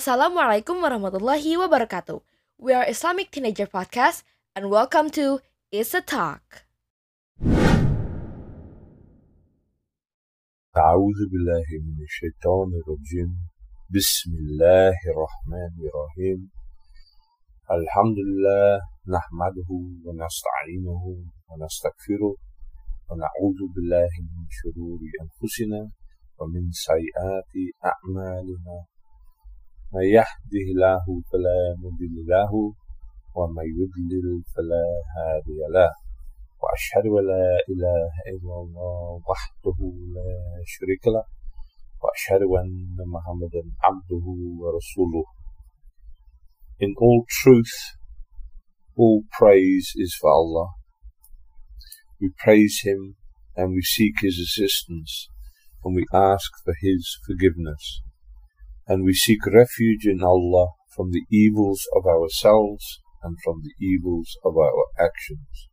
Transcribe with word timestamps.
Assalamualaikum 0.00 0.80
warahmatullahi 0.80 1.60
wabarakatuh. 1.60 2.24
We 2.56 2.72
are 2.72 2.88
Islamic 2.88 3.28
Teenager 3.28 3.68
Podcast 3.68 4.24
and 4.56 4.72
welcome 4.72 5.12
to 5.12 5.44
It's 5.68 5.92
a 5.92 6.00
Talk. 6.00 6.64
أعوذ 10.72 11.20
بالله 11.28 11.68
من 11.84 12.00
الشيطان 12.00 12.68
الرجيم 12.80 13.30
بسم 13.92 14.30
الله 14.40 14.96
الرحمن 15.12 15.74
الرحيم 15.84 16.40
الحمد 17.68 18.18
لله 18.24 18.80
نحمده 19.04 19.70
ونستعينه 20.08 21.02
ونستغفره 21.52 22.32
ونعوذ 23.08 23.60
بالله 23.76 24.12
من 24.32 24.44
شرور 24.48 25.00
أنفسنا 25.24 25.80
ومن 26.40 26.64
سيئات 26.88 27.52
أعمالنا 27.84 28.76
من 29.94 30.02
يهده 30.02 30.66
الله 30.74 31.04
فلا 31.32 31.60
مضل 31.82 32.16
له 32.26 32.52
ومن 33.34 33.66
يضلل 33.80 34.42
فلا 34.54 34.84
هادي 35.16 35.60
له 35.74 35.90
وأشهد 36.62 37.06
أن 37.18 37.26
لا 37.26 37.48
إله 37.72 38.10
إلا 38.32 38.54
الله 38.64 39.22
وحده 39.30 39.78
لا 40.16 40.62
شريك 40.66 41.06
له 41.06 41.24
وأشهد 42.02 42.42
أن 42.60 42.96
محمدا 43.14 43.62
عبده 43.82 44.26
ورسوله 44.60 45.24
In 46.82 46.94
all 46.96 47.26
truth, 47.28 47.74
all 48.96 49.24
praise 49.38 49.92
is 49.96 50.14
for 50.14 50.30
Allah. 50.30 50.68
We 52.20 52.30
praise 52.38 52.80
Him 52.84 53.16
and 53.56 53.72
we 53.72 53.82
seek 53.82 54.14
His 54.20 54.38
assistance 54.38 55.28
and 55.84 55.96
we 55.96 56.06
ask 56.14 56.50
for 56.64 56.74
His 56.80 57.18
forgiveness. 57.26 58.00
And 58.90 59.04
we 59.04 59.14
seek 59.14 59.46
refuge 59.46 60.04
in 60.04 60.20
Allah 60.20 60.70
from 60.96 61.12
the 61.12 61.22
evils 61.30 61.86
of 61.94 62.06
ourselves 62.06 62.98
and 63.22 63.36
from 63.44 63.62
the 63.62 63.86
evils 63.86 64.36
of 64.44 64.56
our 64.56 64.86
actions. 64.98 65.68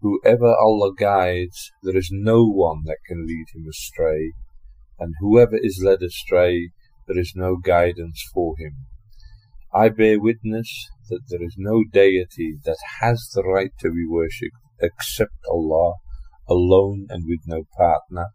Whoever 0.00 0.54
Allah 0.54 0.92
guides, 0.96 1.72
there 1.82 1.96
is 1.96 2.10
no 2.12 2.46
one 2.46 2.82
that 2.84 2.98
can 3.08 3.26
lead 3.26 3.46
him 3.52 3.66
astray, 3.68 4.30
and 5.00 5.14
whoever 5.18 5.56
is 5.60 5.82
led 5.84 6.00
astray, 6.00 6.70
there 7.08 7.18
is 7.18 7.32
no 7.34 7.56
guidance 7.56 8.22
for 8.32 8.54
him. 8.56 8.86
I 9.74 9.88
bear 9.88 10.20
witness 10.20 10.70
that 11.08 11.22
there 11.28 11.42
is 11.42 11.56
no 11.58 11.82
deity 11.92 12.58
that 12.64 12.78
has 13.00 13.30
the 13.34 13.42
right 13.42 13.72
to 13.80 13.90
be 13.90 14.06
worshipped 14.08 14.54
except 14.80 15.34
Allah, 15.50 15.94
alone 16.48 17.08
and 17.10 17.24
with 17.26 17.40
no 17.46 17.64
partner, 17.76 18.26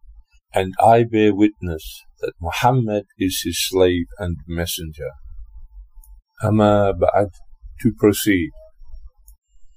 and 0.54 0.74
I 0.80 1.04
bear 1.04 1.34
witness 1.34 2.04
that 2.22 2.34
Muhammad 2.40 3.06
is 3.18 3.42
his 3.44 3.58
slave 3.68 4.08
and 4.18 4.38
messenger. 4.48 5.12
Amma 6.44 6.94
ba'ad, 6.94 7.30
to 7.82 7.92
proceed. 7.98 8.52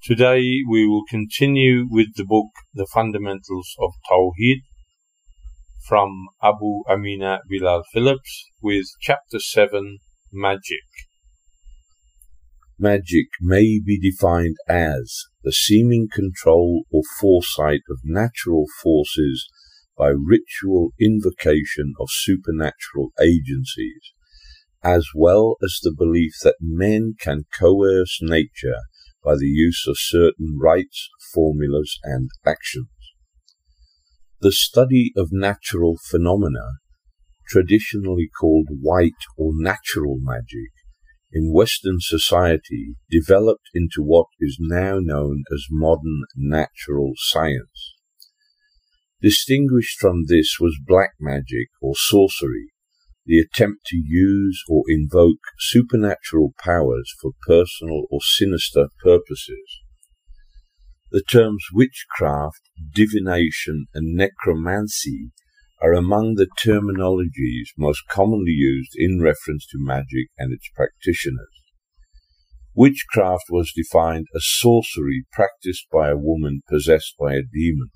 Today 0.03 0.61
we 0.69 0.87
will 0.87 1.05
continue 1.09 1.87
with 1.91 2.15
the 2.17 2.25
book 2.25 2.51
The 2.73 2.87
Fundamentals 2.93 3.75
of 3.81 3.91
Tawheed 4.11 4.63
from 5.89 6.29
Abu 6.43 6.83
Amina 6.89 7.41
Bilal 7.49 7.83
Philips 7.93 8.45
with 8.63 8.87
chapter 9.01 9.39
7 9.39 9.99
Magic. 10.33 10.85
Magic 12.79 13.27
may 13.41 13.81
be 13.85 13.99
defined 13.99 14.57
as 14.69 15.25
the 15.43 15.53
seeming 15.53 16.09
control 16.13 16.85
or 16.93 17.03
foresight 17.21 17.81
of 17.91 17.99
natural 18.05 18.67
forces 18.83 19.49
by 19.99 20.09
ritual 20.09 20.93
invocation 21.01 21.93
of 21.99 22.09
supernatural 22.11 23.11
agencies, 23.21 24.13
as 24.83 25.09
well 25.15 25.57
as 25.63 25.81
the 25.83 25.93
belief 25.97 26.33
that 26.45 26.57
men 26.61 27.15
can 27.21 27.45
coerce 27.53 28.21
nature 28.23 28.79
by 29.25 29.35
the 29.35 29.49
use 29.49 29.85
of 29.89 29.97
certain 29.99 30.57
rites, 30.59 31.09
formulas, 31.35 31.99
and 32.05 32.31
actions. 32.47 32.89
The 34.41 34.53
study 34.53 35.13
of 35.17 35.31
natural 35.33 35.99
phenomena, 36.01 36.79
traditionally 37.49 38.31
called 38.41 38.69
white 38.81 39.25
or 39.37 39.51
natural 39.55 40.19
magic, 40.21 40.71
in 41.33 41.53
Western 41.53 41.97
society 41.99 42.95
developed 43.11 43.69
into 43.75 44.03
what 44.03 44.27
is 44.41 44.59
now 44.61 44.99
known 45.01 45.43
as 45.53 45.67
modern 45.71 46.23
natural 46.37 47.13
science. 47.17 47.98
Distinguished 49.21 49.99
from 49.99 50.27
this 50.29 50.59
was 50.61 50.79
black 50.87 51.11
magic 51.19 51.69
or 51.83 51.95
sorcery, 51.97 52.69
the 53.27 53.41
attempt 53.41 53.81
to 53.87 53.97
use 53.97 54.63
or 54.69 54.85
invoke 54.89 55.41
supernatural 55.59 56.55
powers 56.65 57.13
for 57.21 57.33
personal 57.45 58.05
or 58.13 58.21
sinister 58.23 58.89
purposes. 59.03 59.83
The 61.11 61.23
terms 61.23 61.65
witchcraft, 61.73 62.61
divination, 62.95 63.87
and 63.93 64.15
necromancy 64.15 65.33
are 65.83 65.95
among 65.95 66.35
the 66.35 66.49
terminologies 66.65 67.69
most 67.77 68.03
commonly 68.09 68.53
used 68.53 68.93
in 68.95 69.21
reference 69.21 69.67
to 69.73 69.79
magic 69.81 70.29
and 70.39 70.53
its 70.53 70.69
practitioners. 70.77 71.49
Witchcraft 72.73 73.47
was 73.51 73.73
defined 73.75 74.27
as 74.37 74.45
sorcery 74.47 75.25
practiced 75.33 75.87
by 75.91 76.09
a 76.09 76.17
woman 76.17 76.61
possessed 76.69 77.15
by 77.19 77.35
a 77.35 77.43
demon. 77.43 77.89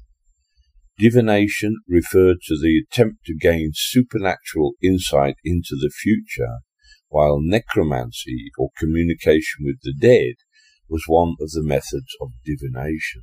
Divination 0.98 1.76
referred 1.88 2.38
to 2.46 2.58
the 2.58 2.78
attempt 2.78 3.24
to 3.24 3.34
gain 3.34 3.70
supernatural 3.74 4.74
insight 4.82 5.36
into 5.44 5.76
the 5.80 5.90
future, 5.90 6.58
while 7.08 7.40
necromancy, 7.40 8.50
or 8.58 8.70
communication 8.76 9.64
with 9.64 9.80
the 9.82 9.94
dead, 9.98 10.34
was 10.88 11.04
one 11.06 11.34
of 11.40 11.50
the 11.50 11.62
methods 11.62 12.14
of 12.20 12.32
divination. 12.44 13.22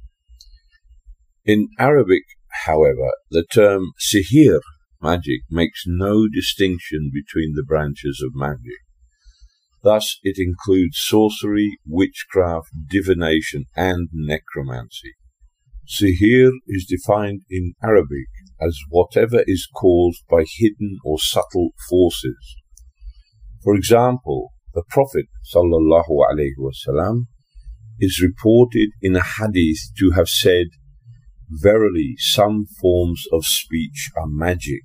In 1.45 1.69
Arabic, 1.77 2.23
however, 2.65 3.11
the 3.29 3.43
term 3.43 3.91
sihir, 3.99 4.61
magic, 5.01 5.41
makes 5.49 5.83
no 5.85 6.27
distinction 6.27 7.11
between 7.13 7.53
the 7.55 7.63
branches 7.63 8.21
of 8.25 8.35
magic. 8.35 8.81
Thus, 9.83 10.19
it 10.23 10.37
includes 10.37 10.97
sorcery, 10.99 11.79
witchcraft, 11.87 12.69
divination, 12.89 13.65
and 13.75 14.09
necromancy. 14.11 15.13
Sihir 15.89 16.51
is 16.67 16.85
defined 16.85 17.41
in 17.49 17.73
Arabic 17.83 18.27
as 18.61 18.77
whatever 18.89 19.43
is 19.47 19.67
caused 19.73 20.23
by 20.29 20.45
hidden 20.47 20.99
or 21.03 21.17
subtle 21.17 21.71
forces. 21.89 22.57
For 23.63 23.75
example, 23.75 24.51
the 24.75 24.83
Prophet 24.87 25.25
wasallam 25.55 27.25
is 27.99 28.21
reported 28.21 28.89
in 29.01 29.15
a 29.15 29.23
hadith 29.23 29.79
to 29.97 30.11
have 30.11 30.29
said, 30.29 30.67
Verily, 31.49 32.13
some 32.17 32.67
forms 32.79 33.23
of 33.33 33.43
speech 33.45 34.11
are 34.15 34.27
magic. 34.27 34.83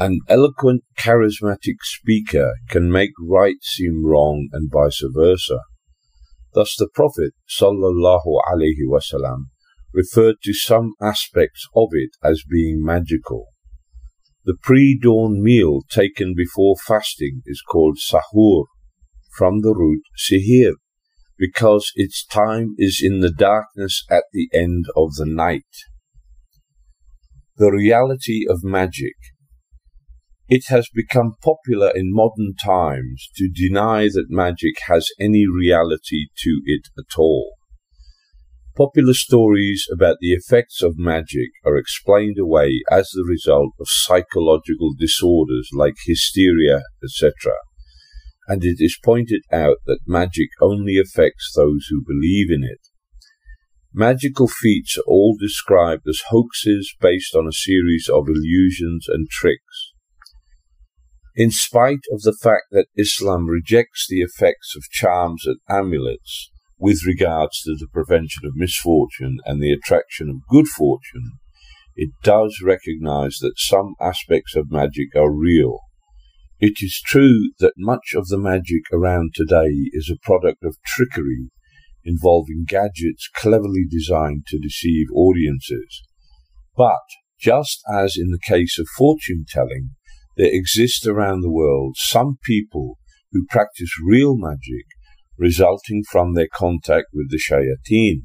An 0.00 0.20
eloquent, 0.28 0.82
charismatic 0.98 1.76
speaker 1.82 2.54
can 2.70 2.90
make 2.90 3.12
right 3.20 3.62
seem 3.62 4.02
wrong 4.06 4.48
and 4.52 4.72
vice 4.72 5.02
versa. 5.14 5.58
Thus 6.54 6.74
the 6.78 6.88
Prophet 6.88 7.32
sallallahu 7.60 8.40
alaihi 8.50 8.88
wasallam 8.88 9.50
referred 9.94 10.36
to 10.42 10.52
some 10.52 10.92
aspects 11.00 11.66
of 11.74 11.88
it 11.92 12.10
as 12.22 12.42
being 12.50 12.84
magical. 12.84 13.46
The 14.44 14.56
pre-dawn 14.60 15.42
meal 15.42 15.82
taken 15.88 16.34
before 16.36 16.74
fasting 16.76 17.42
is 17.46 17.62
called 17.62 17.98
sahur, 17.98 18.64
from 19.38 19.62
the 19.62 19.74
root 19.74 20.02
sihir, 20.18 20.74
because 21.38 21.90
its 21.94 22.26
time 22.26 22.74
is 22.76 23.00
in 23.02 23.20
the 23.20 23.32
darkness 23.32 24.04
at 24.10 24.24
the 24.32 24.48
end 24.52 24.84
of 24.96 25.14
the 25.14 25.26
night. 25.26 25.62
The 27.56 27.70
reality 27.70 28.44
of 28.48 28.64
magic. 28.64 29.14
It 30.48 30.64
has 30.68 30.88
become 30.92 31.34
popular 31.42 31.90
in 31.94 32.12
modern 32.12 32.54
times 32.62 33.28
to 33.36 33.48
deny 33.48 34.08
that 34.08 34.26
magic 34.28 34.74
has 34.88 35.08
any 35.18 35.46
reality 35.48 36.26
to 36.42 36.60
it 36.66 36.88
at 36.98 37.18
all. 37.18 37.52
Popular 38.76 39.14
stories 39.14 39.86
about 39.92 40.16
the 40.20 40.32
effects 40.32 40.82
of 40.82 40.98
magic 40.98 41.50
are 41.64 41.76
explained 41.76 42.40
away 42.40 42.82
as 42.90 43.08
the 43.10 43.24
result 43.24 43.72
of 43.78 43.86
psychological 43.88 44.92
disorders 44.98 45.68
like 45.72 45.94
hysteria, 46.04 46.82
etc. 47.04 47.52
And 48.48 48.64
it 48.64 48.78
is 48.80 48.98
pointed 49.02 49.42
out 49.52 49.76
that 49.86 50.00
magic 50.08 50.48
only 50.60 50.98
affects 50.98 51.52
those 51.54 51.86
who 51.88 52.02
believe 52.04 52.50
in 52.50 52.64
it. 52.64 52.80
Magical 53.92 54.48
feats 54.48 54.98
are 54.98 55.06
all 55.06 55.36
described 55.40 56.02
as 56.08 56.24
hoaxes 56.30 56.96
based 57.00 57.36
on 57.36 57.46
a 57.46 57.52
series 57.52 58.08
of 58.12 58.26
illusions 58.26 59.06
and 59.06 59.28
tricks. 59.30 59.92
In 61.36 61.52
spite 61.52 62.06
of 62.12 62.22
the 62.22 62.36
fact 62.42 62.66
that 62.72 62.88
Islam 62.96 63.46
rejects 63.46 64.06
the 64.08 64.20
effects 64.20 64.74
of 64.76 64.90
charms 64.90 65.44
and 65.46 65.58
amulets, 65.68 66.50
with 66.78 67.04
regards 67.06 67.62
to 67.62 67.74
the 67.78 67.88
prevention 67.92 68.44
of 68.44 68.56
misfortune 68.56 69.38
and 69.44 69.62
the 69.62 69.72
attraction 69.72 70.28
of 70.28 70.46
good 70.48 70.66
fortune, 70.66 71.32
it 71.96 72.10
does 72.22 72.60
recognize 72.62 73.38
that 73.40 73.54
some 73.56 73.94
aspects 74.00 74.56
of 74.56 74.70
magic 74.70 75.14
are 75.14 75.32
real, 75.32 75.78
It 76.60 76.74
is 76.80 77.02
true 77.04 77.52
that 77.58 77.74
much 77.76 78.14
of 78.14 78.28
the 78.28 78.38
magic 78.38 78.84
around 78.92 79.32
today 79.34 79.70
is 79.92 80.10
a 80.10 80.24
product 80.24 80.64
of 80.64 80.76
trickery 80.86 81.50
involving 82.04 82.64
gadgets 82.66 83.28
cleverly 83.34 83.84
designed 83.88 84.46
to 84.48 84.58
deceive 84.58 85.06
audiences. 85.14 86.02
But, 86.76 87.04
just 87.40 87.82
as 87.92 88.16
in 88.16 88.30
the 88.30 88.38
case 88.38 88.78
of 88.78 88.86
fortune 88.96 89.44
telling, 89.48 89.90
there 90.36 90.48
exist 90.50 91.06
around 91.06 91.40
the 91.40 91.50
world 91.50 91.96
some 91.98 92.38
people 92.44 92.98
who 93.32 93.46
practice 93.48 93.90
real 94.02 94.36
magic 94.36 94.86
resulting 95.38 96.02
from 96.10 96.34
their 96.34 96.48
contact 96.52 97.06
with 97.12 97.30
the 97.30 97.38
shayateen. 97.38 98.22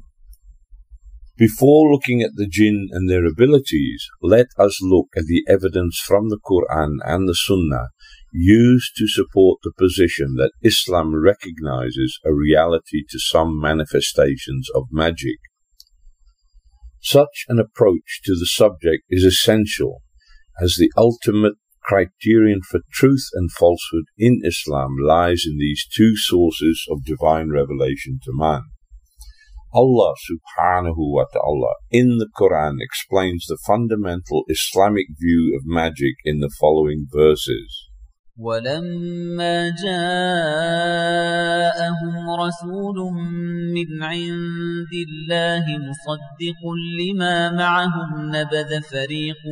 Before 1.36 1.90
looking 1.90 2.20
at 2.20 2.32
the 2.36 2.46
jinn 2.46 2.88
and 2.90 3.08
their 3.08 3.24
abilities, 3.24 4.06
let 4.20 4.48
us 4.58 4.78
look 4.82 5.08
at 5.16 5.24
the 5.24 5.42
evidence 5.48 5.98
from 5.98 6.28
the 6.28 6.38
Quran 6.38 6.98
and 7.02 7.26
the 7.26 7.34
Sunnah 7.34 7.88
used 8.32 8.92
to 8.96 9.08
support 9.08 9.58
the 9.62 9.72
position 9.76 10.34
that 10.36 10.52
Islam 10.62 11.14
recognizes 11.16 12.18
a 12.24 12.34
reality 12.34 13.04
to 13.08 13.18
some 13.18 13.58
manifestations 13.58 14.68
of 14.74 14.84
magic. 14.90 15.38
Such 17.00 17.46
an 17.48 17.58
approach 17.58 18.20
to 18.24 18.32
the 18.32 18.46
subject 18.46 19.04
is 19.08 19.24
essential 19.24 20.02
as 20.60 20.76
the 20.76 20.92
ultimate 20.96 21.54
criterion 21.82 22.60
for 22.62 22.80
truth 22.92 23.28
and 23.34 23.50
falsehood 23.52 24.04
in 24.18 24.40
Islam 24.44 24.96
lies 25.02 25.44
in 25.46 25.58
these 25.58 25.86
two 25.94 26.16
sources 26.16 26.86
of 26.90 27.04
divine 27.04 27.50
revelation 27.50 28.18
to 28.24 28.32
man. 28.32 28.62
Allah 29.72 30.14
subhanahu 30.28 30.98
wa 30.98 31.26
ta'ala 31.32 31.74
in 31.90 32.18
the 32.18 32.28
Quran 32.36 32.78
explains 32.80 33.46
the 33.46 33.58
fundamental 33.64 34.44
Islamic 34.48 35.06
view 35.20 35.56
of 35.56 35.62
magic 35.64 36.16
in 36.24 36.40
the 36.40 36.50
following 36.60 37.06
verses. 37.12 37.89
ولما 38.40 39.56
جاءهم 39.84 41.20
رسول 42.40 42.98
من 43.76 44.02
عند 44.02 44.92
الله 45.08 45.64
مصدق 45.88 46.60
لما 47.00 47.36
معهم 47.52 48.10
نبذ 48.36 48.70
فريق 48.92 49.42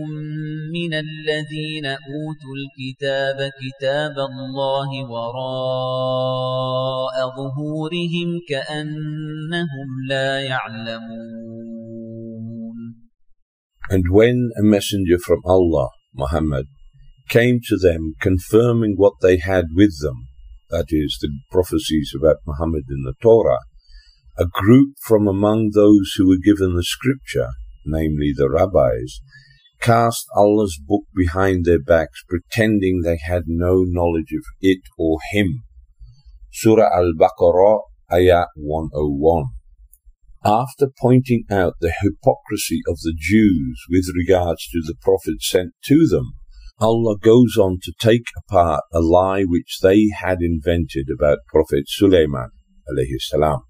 من 0.72 0.92
الذين 0.94 1.86
أوتوا 1.86 2.54
الكتاب 2.60 3.38
كتاب 3.60 4.16
الله 4.30 4.88
وراء 5.12 6.36
ظهورهم 7.36 8.28
كأنهم 8.48 9.88
لا 10.08 10.30
يعلمون. 10.40 11.68
And 13.90 14.04
when 14.10 14.36
a 14.56 14.62
messenger 14.62 15.18
from 15.18 15.40
Allah, 15.44 15.88
Muhammad, 16.12 16.66
came 17.28 17.60
to 17.64 17.76
them 17.76 18.14
confirming 18.20 18.94
what 18.96 19.14
they 19.20 19.38
had 19.38 19.66
with 19.74 20.00
them, 20.00 20.28
that 20.70 20.86
is, 20.88 21.18
the 21.20 21.30
prophecies 21.50 22.12
about 22.16 22.38
Muhammad 22.46 22.84
in 22.88 23.02
the 23.04 23.14
Torah, 23.20 23.60
a 24.38 24.46
group 24.46 24.94
from 25.00 25.26
among 25.26 25.70
those 25.74 26.12
who 26.16 26.28
were 26.28 26.38
given 26.42 26.74
the 26.74 26.84
scripture, 26.84 27.50
namely 27.84 28.32
the 28.36 28.48
rabbis, 28.48 29.20
cast 29.80 30.26
Allah's 30.34 30.78
book 30.86 31.04
behind 31.14 31.64
their 31.64 31.80
backs, 31.80 32.22
pretending 32.28 33.02
they 33.02 33.18
had 33.24 33.44
no 33.46 33.84
knowledge 33.86 34.32
of 34.32 34.44
it 34.60 34.80
or 34.96 35.18
Him. 35.32 35.64
Surah 36.52 36.88
Al-Baqarah, 36.94 37.80
Ayah 38.12 38.46
101. 38.56 39.44
After 40.44 40.86
pointing 41.00 41.44
out 41.50 41.74
the 41.80 41.92
hypocrisy 42.00 42.80
of 42.88 42.98
the 43.02 43.14
Jews 43.18 43.80
with 43.90 44.06
regards 44.16 44.66
to 44.68 44.80
the 44.80 44.94
prophet 45.02 45.42
sent 45.42 45.72
to 45.84 46.06
them, 46.06 46.32
Allah 46.79 47.15
goes 47.21 47.57
on 47.57 47.77
to 47.83 47.93
take 47.99 48.27
apart 48.37 48.81
a 48.93 48.99
lie 48.99 49.43
which 49.43 49.79
they 49.81 50.09
had 50.21 50.39
invented 50.41 51.07
about 51.15 51.39
Prophet 51.47 51.85
Sulaiman 51.87 52.49
alayhi 52.89 53.19
salam. 53.19 53.61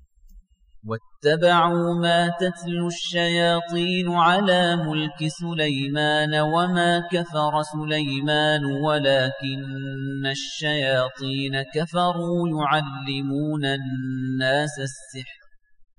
واتبعوا 0.84 1.94
ما 2.02 2.32
تتلو 2.40 2.88
الشياطين 2.88 4.10
على 4.10 4.76
ملك 4.76 5.28
سليمان 5.28 6.34
وما 6.42 7.04
كفر 7.12 7.62
سليمان 7.74 8.66
ولكن 8.66 10.26
الشياطين 10.26 11.64
كفروا 11.76 12.50
يعلمون 12.50 13.66
الناس 13.66 14.76
السحر 14.80 15.44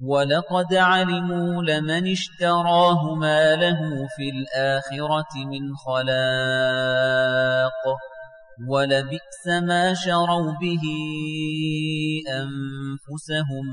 ولقد 0.00 0.74
علموا 0.74 1.62
لمن 1.62 2.12
اشتراه 2.12 3.14
ما 3.14 3.56
له 3.56 4.06
في 4.16 4.30
الآخرة 4.30 5.46
من 5.46 5.74
خلاق 5.86 7.82
ولبئس 8.68 9.46
ما 9.62 9.94
شروا 9.94 10.52
به 10.60 10.82
أنفسهم 12.28 13.66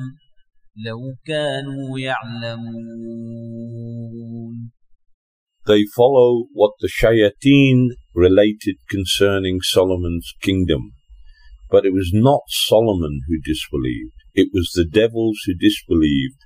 لو 0.86 1.00
كانوا 1.26 2.00
يعلمون 2.00 3.42
They 5.68 5.86
follow 5.96 6.48
what 6.54 6.74
the 6.82 6.90
shayateen 6.90 7.90
related 8.16 8.78
concerning 8.90 9.62
Solomon's 9.62 10.34
kingdom. 10.42 10.94
But 11.70 11.86
it 11.86 11.94
was 11.94 12.10
not 12.12 12.42
Solomon 12.48 13.22
who 13.28 13.38
disbelieved. 13.46 14.21
It 14.34 14.50
was 14.54 14.72
the 14.74 14.86
devils 14.86 15.40
who 15.46 15.54
disbelieved 15.54 16.40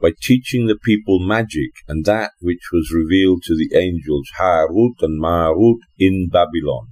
by 0.00 0.12
teaching 0.22 0.66
the 0.66 0.78
people 0.78 1.18
magic 1.18 1.70
and 1.88 2.04
that 2.04 2.32
which 2.40 2.70
was 2.72 2.92
revealed 2.94 3.42
to 3.44 3.56
the 3.56 3.76
angels 3.76 4.28
Harut 4.38 5.00
and 5.00 5.20
Marut 5.20 5.78
in 5.98 6.28
Babylon. 6.30 6.88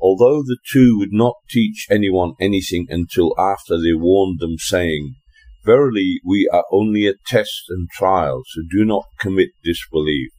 Although 0.00 0.42
the 0.42 0.58
two 0.72 0.98
would 0.98 1.12
not 1.12 1.34
teach 1.48 1.86
anyone 1.90 2.34
anything 2.40 2.86
until 2.88 3.34
after 3.38 3.76
they 3.78 3.94
warned 3.94 4.40
them, 4.40 4.58
saying, 4.58 5.14
Verily, 5.64 6.20
we 6.24 6.48
are 6.52 6.64
only 6.72 7.06
a 7.06 7.14
test 7.26 7.64
and 7.68 7.88
trial, 7.90 8.42
so 8.46 8.62
do 8.68 8.84
not 8.84 9.04
commit 9.20 9.50
disbelief. 9.62 10.30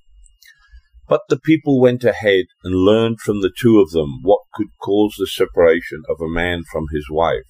But 1.08 1.22
the 1.30 1.40
people 1.40 1.80
went 1.80 2.04
ahead 2.04 2.46
and 2.64 2.76
learned 2.76 3.20
from 3.22 3.42
the 3.42 3.54
two 3.58 3.80
of 3.80 3.92
them 3.92 4.20
what 4.22 4.42
could 4.54 4.68
cause 4.82 5.16
the 5.18 5.28
separation 5.28 6.04
of 6.10 6.22
a 6.22 6.30
man 6.30 6.64
from 6.72 6.86
his 6.94 7.08
wife. 7.10 7.44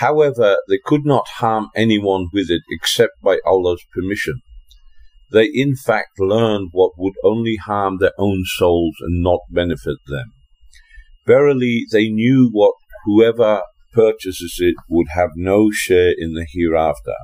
However, 0.00 0.56
they 0.66 0.78
could 0.82 1.04
not 1.04 1.28
harm 1.28 1.68
anyone 1.76 2.28
with 2.32 2.50
it 2.50 2.62
except 2.70 3.20
by 3.22 3.38
Allah's 3.44 3.84
permission. 3.92 4.40
They 5.30 5.44
in 5.44 5.76
fact 5.76 6.18
learned 6.18 6.70
what 6.72 6.92
would 6.96 7.12
only 7.22 7.56
harm 7.56 7.98
their 7.98 8.14
own 8.16 8.44
souls 8.46 8.94
and 9.00 9.22
not 9.22 9.40
benefit 9.50 9.98
them. 10.06 10.32
Verily, 11.26 11.84
they 11.92 12.08
knew 12.08 12.48
what 12.50 12.72
whoever 13.04 13.60
purchases 13.92 14.56
it 14.58 14.76
would 14.88 15.08
have 15.10 15.32
no 15.36 15.70
share 15.70 16.14
in 16.16 16.32
the 16.32 16.46
hereafter. 16.50 17.16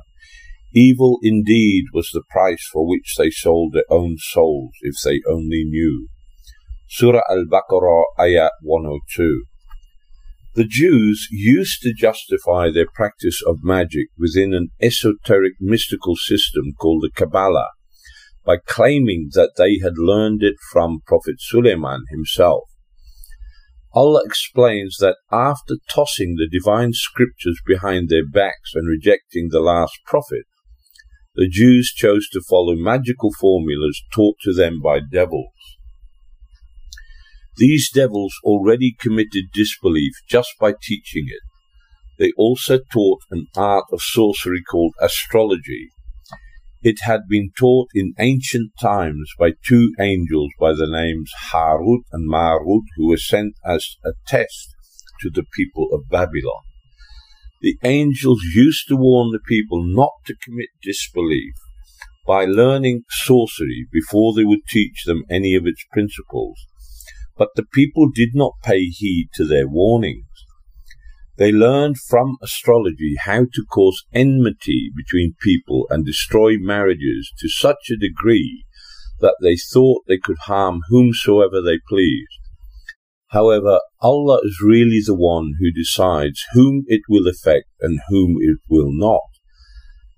Evil 0.71 1.17
indeed 1.23 1.85
was 1.93 2.09
the 2.13 2.21
price 2.29 2.63
for 2.71 2.87
which 2.87 3.15
they 3.17 3.31
sold 3.31 3.73
their 3.73 3.89
own 3.89 4.17
souls, 4.19 4.73
if 4.81 4.93
they 5.03 5.19
only 5.27 5.63
knew. 5.65 6.07
Surah 6.87 7.23
Al-Baqarah, 7.27 8.03
Ayah 8.19 8.51
102. 8.61 9.45
The 10.57 10.65
Jews 10.65 11.27
used 11.29 11.83
to 11.83 11.93
justify 11.93 12.71
their 12.71 12.87
practice 12.91 13.43
of 13.45 13.59
magic 13.61 14.07
within 14.17 14.55
an 14.55 14.69
esoteric 14.81 15.53
mystical 15.59 16.15
system 16.15 16.73
called 16.79 17.03
the 17.03 17.11
Kabbalah 17.11 17.69
by 18.43 18.57
claiming 18.65 19.29
that 19.33 19.51
they 19.55 19.77
had 19.77 19.99
learned 19.99 20.41
it 20.41 20.55
from 20.71 21.01
Prophet 21.05 21.35
Suleiman 21.37 22.05
himself. 22.09 22.63
Allah 23.93 24.23
explains 24.25 24.97
that 24.97 25.17
after 25.31 25.75
tossing 25.87 26.37
the 26.37 26.49
divine 26.49 26.93
scriptures 26.93 27.61
behind 27.63 28.09
their 28.09 28.27
backs 28.27 28.71
and 28.73 28.89
rejecting 28.89 29.49
the 29.51 29.59
last 29.59 29.99
prophet, 30.07 30.45
the 31.35 31.47
Jews 31.47 31.93
chose 31.95 32.27
to 32.29 32.41
follow 32.41 32.73
magical 32.73 33.29
formulas 33.39 34.01
taught 34.11 34.37
to 34.41 34.53
them 34.53 34.81
by 34.83 35.01
devils. 35.01 35.53
These 37.57 37.89
devils 37.91 38.35
already 38.43 38.95
committed 38.99 39.45
disbelief 39.51 40.13
just 40.29 40.51
by 40.59 40.75
teaching 40.79 41.25
it. 41.27 41.41
They 42.19 42.31
also 42.37 42.77
taught 42.93 43.21
an 43.31 43.47
art 43.55 43.85
of 43.91 44.01
sorcery 44.01 44.61
called 44.61 44.93
astrology. 45.01 45.89
It 46.83 46.97
had 47.01 47.21
been 47.27 47.49
taught 47.57 47.89
in 47.95 48.13
ancient 48.19 48.73
times 48.79 49.31
by 49.39 49.53
two 49.67 49.91
angels 49.99 50.51
by 50.59 50.73
the 50.73 50.87
names 50.87 51.31
Harut 51.51 52.03
and 52.11 52.27
Marut, 52.27 52.83
who 52.95 53.07
were 53.07 53.17
sent 53.17 53.55
as 53.65 53.95
a 54.05 54.11
test 54.27 54.75
to 55.21 55.31
the 55.31 55.45
people 55.55 55.89
of 55.91 56.09
Babylon. 56.09 56.61
The 57.61 57.79
angels 57.83 58.41
used 58.53 58.87
to 58.89 58.95
warn 58.95 59.31
the 59.31 59.39
people 59.39 59.83
not 59.83 60.11
to 60.27 60.35
commit 60.43 60.69
disbelief 60.83 61.55
by 62.27 62.45
learning 62.45 63.01
sorcery 63.09 63.87
before 63.91 64.35
they 64.35 64.45
would 64.45 64.67
teach 64.69 65.05
them 65.05 65.23
any 65.27 65.55
of 65.55 65.65
its 65.65 65.83
principles 65.91 66.57
but 67.37 67.49
the 67.55 67.65
people 67.73 68.09
did 68.13 68.31
not 68.33 68.53
pay 68.63 68.85
heed 68.85 69.29
to 69.35 69.45
their 69.45 69.67
warnings. 69.67 70.25
They 71.37 71.51
learned 71.51 71.97
from 71.99 72.37
astrology 72.41 73.15
how 73.19 73.45
to 73.53 73.65
cause 73.71 74.03
enmity 74.11 74.91
between 74.95 75.35
people 75.41 75.85
and 75.89 76.03
destroy 76.03 76.57
marriages 76.57 77.31
to 77.39 77.47
such 77.47 77.91
a 77.91 77.97
degree 77.97 78.65
that 79.19 79.35
they 79.41 79.55
thought 79.55 80.03
they 80.07 80.17
could 80.17 80.37
harm 80.45 80.81
whomsoever 80.89 81.61
they 81.61 81.77
pleased. 81.87 82.39
However, 83.29 83.79
Allah 84.01 84.39
is 84.43 84.61
really 84.63 85.01
the 85.05 85.15
one 85.15 85.53
who 85.59 85.71
decides 85.71 86.43
whom 86.53 86.85
it 86.87 87.01
will 87.09 87.27
affect 87.27 87.67
and 87.81 87.99
whom 88.09 88.37
it 88.39 88.57
will 88.69 88.91
not. 88.91 89.21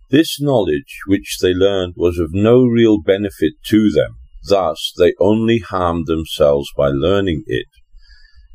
This 0.09 0.39
knowledge 0.39 0.99
which 1.07 1.37
they 1.41 1.53
learned 1.53 1.95
was 1.97 2.17
of 2.17 2.29
no 2.33 2.63
real 2.63 3.01
benefit 3.01 3.53
to 3.67 3.89
them, 3.91 4.18
Thus, 4.47 4.93
they 4.97 5.13
only 5.19 5.59
harm 5.59 6.05
themselves 6.05 6.69
by 6.75 6.87
learning 6.87 7.43
it. 7.47 7.67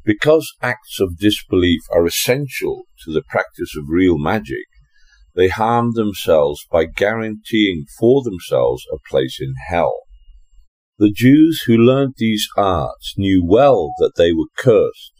Because 0.05 0.53
acts 0.61 1.01
of 1.01 1.19
disbelief 1.19 1.81
are 1.91 2.07
essential 2.07 2.85
to 3.05 3.13
the 3.13 3.23
practice 3.23 3.75
of 3.77 3.85
real 3.89 4.19
magic, 4.19 4.67
they 5.35 5.49
harm 5.49 5.93
themselves 5.95 6.65
by 6.71 6.85
guaranteeing 6.85 7.87
for 7.99 8.23
themselves 8.23 8.85
a 8.93 8.99
place 9.11 9.39
in 9.41 9.55
hell. 9.69 10.01
The 10.99 11.11
Jews 11.11 11.63
who 11.67 11.77
learnt 11.77 12.17
these 12.19 12.47
arts 12.57 13.15
knew 13.17 13.45
well 13.45 13.95
that 13.99 14.13
they 14.17 14.33
were 14.33 14.47
cursed, 14.57 15.13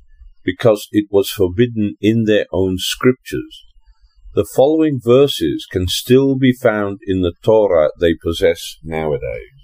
because 0.45 0.87
it 0.93 1.07
was 1.11 1.31
forbidden 1.31 1.97
in 2.01 2.25
their 2.25 2.47
own 2.53 2.77
scriptures. 2.79 3.65
The 4.35 4.47
following 4.55 5.01
verses 5.03 5.67
can 5.71 5.89
still 5.89 6.37
be 6.37 6.53
found 6.53 6.99
in 7.07 7.23
the 7.23 7.33
Torah 7.43 7.91
they 7.99 8.15
possess 8.15 8.77
nowadays. 8.83 9.64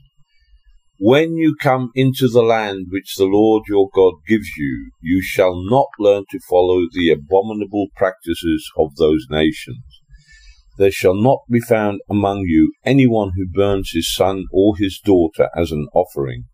When 1.02 1.36
you 1.36 1.56
come 1.58 1.92
into 1.94 2.28
the 2.28 2.42
land 2.42 2.88
which 2.90 3.14
the 3.16 3.24
Lord 3.24 3.62
your 3.66 3.88
God 3.94 4.16
gives 4.28 4.48
you, 4.58 4.90
you 5.00 5.22
shall 5.22 5.58
not 5.64 5.86
learn 5.98 6.24
to 6.28 6.38
follow 6.46 6.82
the 6.92 7.08
abominable 7.08 7.86
practices 7.96 8.70
of 8.76 8.96
those 8.96 9.24
nations. 9.30 9.82
There 10.76 10.90
shall 10.90 11.14
not 11.14 11.38
be 11.50 11.58
found 11.58 12.02
among 12.10 12.40
you 12.40 12.74
anyone 12.84 13.30
who 13.34 13.48
burns 13.48 13.92
his 13.94 14.12
son 14.14 14.44
or 14.52 14.76
his 14.76 15.00
daughter 15.02 15.48
as 15.56 15.72
an 15.72 15.88
offering, 15.94 16.44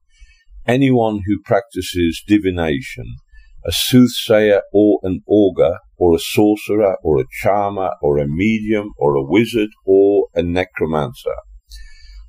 anyone 0.65 1.23
who 1.27 1.43
practices 1.43 2.23
divination, 2.25 3.17
a 3.65 3.73
soothsayer 3.73 4.63
or 4.73 5.01
an 5.03 5.23
augur, 5.27 5.79
or 5.97 6.15
a 6.15 6.21
sorcerer, 6.21 6.97
or 7.03 7.19
a 7.19 7.27
charmer, 7.43 7.91
or 8.01 8.19
a 8.19 8.29
medium, 8.29 8.93
or 8.97 9.17
a 9.17 9.25
wizard, 9.25 9.71
or 9.85 10.29
a 10.37 10.43
necromancer 10.45 11.35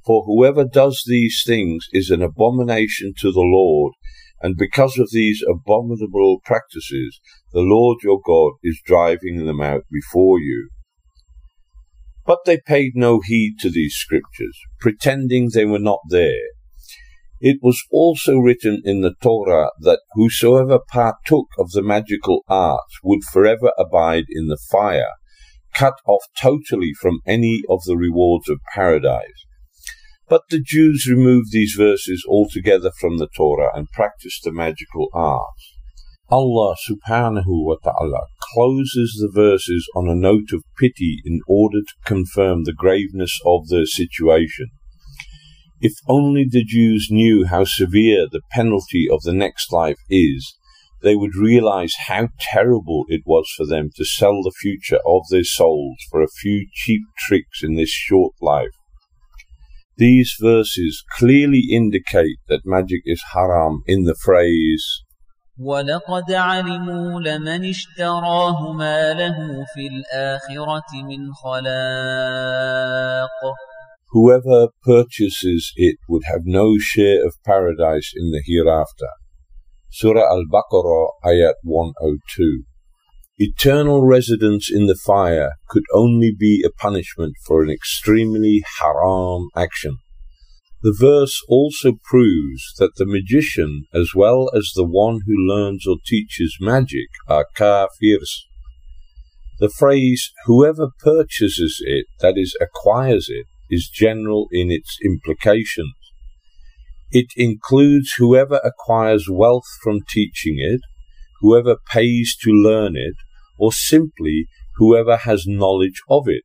for 0.07 0.23
whoever 0.25 0.63
does 0.63 1.03
these 1.05 1.43
things 1.45 1.85
is 1.91 2.09
an 2.09 2.21
abomination 2.21 3.13
to 3.19 3.29
the 3.29 3.41
Lord, 3.41 3.91
and 4.41 4.55
because 4.55 4.97
of 4.97 5.09
these 5.11 5.43
abominable 5.45 6.39
practices, 6.45 7.19
the 7.51 7.59
Lord 7.59 7.97
your 8.03 8.21
God 8.25 8.53
is 8.63 8.79
driving 8.85 9.45
them 9.45 9.59
out 9.59 9.83
before 9.91 10.39
you. 10.39 10.69
But 12.25 12.39
they 12.45 12.59
paid 12.65 12.93
no 12.95 13.19
heed 13.19 13.57
to 13.59 13.69
these 13.69 13.95
scriptures, 13.95 14.57
pretending 14.79 15.49
they 15.49 15.65
were 15.65 15.77
not 15.77 15.99
there. 16.09 16.51
It 17.41 17.57
was 17.61 17.83
also 17.91 18.37
written 18.37 18.81
in 18.85 19.01
the 19.01 19.13
Torah 19.21 19.71
that 19.81 19.99
whosoever 20.13 20.79
partook 20.89 21.47
of 21.59 21.71
the 21.71 21.83
magical 21.83 22.43
arts 22.47 22.97
would 23.03 23.23
forever 23.25 23.71
abide 23.77 24.25
in 24.29 24.47
the 24.47 24.59
fire, 24.71 25.11
cut 25.75 25.95
off 26.07 26.23
totally 26.39 26.93
from 26.99 27.19
any 27.27 27.61
of 27.69 27.81
the 27.85 27.97
rewards 27.97 28.49
of 28.49 28.59
paradise. 28.73 29.47
But 30.29 30.43
the 30.50 30.60
Jews 30.60 31.07
removed 31.10 31.51
these 31.51 31.74
verses 31.77 32.25
altogether 32.27 32.91
from 33.00 33.17
the 33.17 33.29
Torah 33.36 33.72
and 33.74 33.89
practiced 33.91 34.43
the 34.43 34.51
magical 34.51 35.07
arts. 35.13 35.74
Allah 36.29 36.75
subhanahu 36.89 37.46
wa 37.48 37.77
ta'ala 37.81 38.27
closes 38.53 39.17
the 39.17 39.31
verses 39.34 39.89
on 39.96 40.10
a 40.10 40.15
note 40.15 40.51
of 40.51 40.63
pity 40.77 41.22
in 41.24 41.39
order 41.48 41.79
to 41.79 41.93
confirm 42.03 42.63
the 42.63 42.74
graveness 42.74 43.39
of 43.46 43.69
their 43.69 43.86
situation. 43.86 44.67
If 45.79 45.93
only 46.10 46.46
the 46.50 46.65
Jews 46.65 47.07
knew 47.10 47.46
how 47.46 47.63
severe 47.63 48.27
the 48.29 48.41
penalty 48.51 49.07
of 49.10 49.22
the 49.22 49.31
next 49.31 49.72
life 49.72 50.00
is, 50.10 50.57
they 51.01 51.15
would 51.15 51.36
realize 51.36 51.93
how 52.07 52.29
terrible 52.39 53.05
it 53.07 53.22
was 53.25 53.48
for 53.55 53.65
them 53.65 53.91
to 53.96 54.03
sell 54.03 54.41
the 54.43 54.55
future 54.60 55.00
of 55.05 55.22
their 55.29 55.46
souls 55.46 55.98
for 56.12 56.22
a 56.22 56.27
few 56.41 56.67
cheap 56.74 57.03
tricks 57.17 57.63
in 57.63 57.75
this 57.75 57.91
short 57.91 58.34
life. 58.41 58.76
These 59.97 60.37
verses 60.40 61.04
clearly 61.18 61.64
indicate 61.71 62.38
that 62.49 62.64
magic 62.64 63.02
is 63.04 63.23
haram 63.32 63.82
in 63.87 64.04
the 64.04 64.14
phrase 64.14 64.85
ولقد 65.59 66.32
علموا 66.32 67.21
لمن 67.21 67.64
اشتراه 67.64 68.73
ما 68.73 69.12
له 69.12 69.64
في 69.75 69.87
الآخرة 69.87 71.02
من 71.09 71.32
خلاق 71.35 72.73
Whoever 74.12 74.68
purchases 74.82 75.73
it 75.76 75.97
would 76.09 76.25
have 76.26 76.44
no 76.44 76.76
share 76.78 77.25
of 77.26 77.32
paradise 77.47 78.12
in 78.14 78.30
the 78.30 78.42
hereafter. 78.44 79.09
Surah 79.88 80.28
Al-Baqarah, 80.37 81.09
Ayat 81.25 81.54
102. 81.62 82.64
Eternal 83.39 84.03
residence 84.03 84.67
in 84.72 84.88
the 84.88 84.96
fire 84.96 85.51
could 85.70 85.84
only 85.94 86.32
be 86.36 86.63
a 86.65 86.72
punishment 86.72 87.36
for 87.46 87.62
an 87.62 87.70
extremely 87.70 88.63
haram 88.82 89.50
action. 89.56 89.98
The 90.82 90.96
verse 91.00 91.39
also 91.48 91.94
proves 92.03 92.63
that 92.79 92.96
the 92.96 93.06
magician, 93.06 93.84
as 93.94 94.10
well 94.15 94.50
as 94.56 94.72
the 94.74 94.88
one 94.88 95.20
who 95.27 95.36
learns 95.38 95.86
or 95.86 95.98
teaches 96.03 96.58
magic, 96.60 97.10
are 97.27 97.46
kafirs. 97.56 98.41
The 99.60 99.70
phrase, 99.70 100.32
whoever 100.48 100.88
purchases 101.00 101.77
it, 101.86 102.08
that 102.22 102.39
is, 102.39 102.58
acquires 102.60 103.27
it, 103.29 103.46
is 103.70 103.88
general 103.88 104.48
in 104.51 104.72
its 104.72 104.98
implications. 105.06 105.94
It 107.12 107.27
includes 107.36 108.13
whoever 108.17 108.60
acquires 108.63 109.27
wealth 109.29 109.67
from 109.84 110.00
teaching 110.10 110.56
it, 110.58 110.82
whoever 111.41 111.75
pays 111.91 112.36
to 112.41 112.50
learn 112.50 112.96
it, 112.96 113.13
or 113.57 113.71
simply 113.71 114.47
whoever 114.75 115.17
has 115.17 115.45
knowledge 115.47 116.01
of 116.09 116.23
it. 116.27 116.43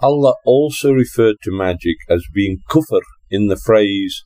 Allah 0.00 0.34
also 0.44 0.92
referred 0.92 1.36
to 1.42 1.50
magic 1.50 1.96
as 2.08 2.24
being 2.32 2.58
kufr 2.68 3.00
in 3.30 3.48
the 3.48 3.56
phrase, 3.56 4.22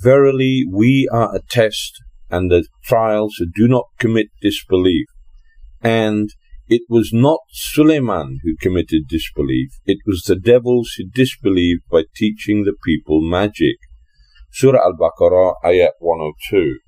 Verily 0.00 0.64
we 0.70 1.08
are 1.12 1.34
a 1.34 1.40
test 1.40 2.00
and 2.30 2.52
a 2.52 2.62
trial, 2.84 3.28
so 3.30 3.46
do 3.52 3.66
not 3.66 3.86
commit 3.98 4.28
disbelief. 4.40 5.06
And 5.82 6.30
it 6.68 6.82
was 6.88 7.10
not 7.12 7.40
Suleiman 7.50 8.38
who 8.44 8.56
committed 8.60 9.08
disbelief, 9.08 9.70
it 9.86 9.98
was 10.06 10.22
the 10.26 10.36
devils 10.36 10.90
who 10.96 11.04
disbelieved 11.12 11.82
by 11.90 12.04
teaching 12.14 12.64
the 12.64 12.76
people 12.84 13.22
magic. 13.22 13.76
Surah 14.52 14.84
Al-Baqarah, 14.84 15.54
ayat 15.64 15.92
102. 15.98 16.78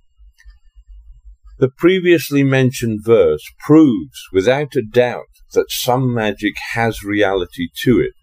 The 1.60 1.68
previously 1.68 2.42
mentioned 2.42 3.00
verse 3.04 3.44
proves 3.66 4.18
without 4.32 4.74
a 4.76 4.82
doubt 4.82 5.28
that 5.52 5.66
some 5.68 6.14
magic 6.14 6.54
has 6.72 7.02
reality 7.02 7.68
to 7.82 8.00
it. 8.00 8.14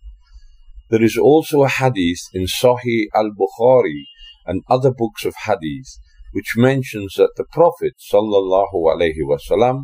There 0.89 1.03
is 1.03 1.19
also 1.19 1.61
a 1.61 1.69
hadith 1.69 2.21
in 2.33 2.45
Sahih 2.47 3.05
al-Bukhari 3.13 4.05
and 4.47 4.63
other 4.67 4.89
books 4.91 5.23
of 5.23 5.35
hadith 5.45 5.99
which 6.33 6.57
mentions 6.57 7.13
that 7.17 7.33
the 7.37 7.45
Prophet 7.51 7.93
wasallam 8.11 9.81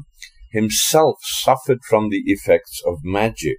himself 0.51 1.17
suffered 1.22 1.83
from 1.88 2.10
the 2.10 2.24
effects 2.25 2.81
of 2.88 3.03
magic. 3.03 3.57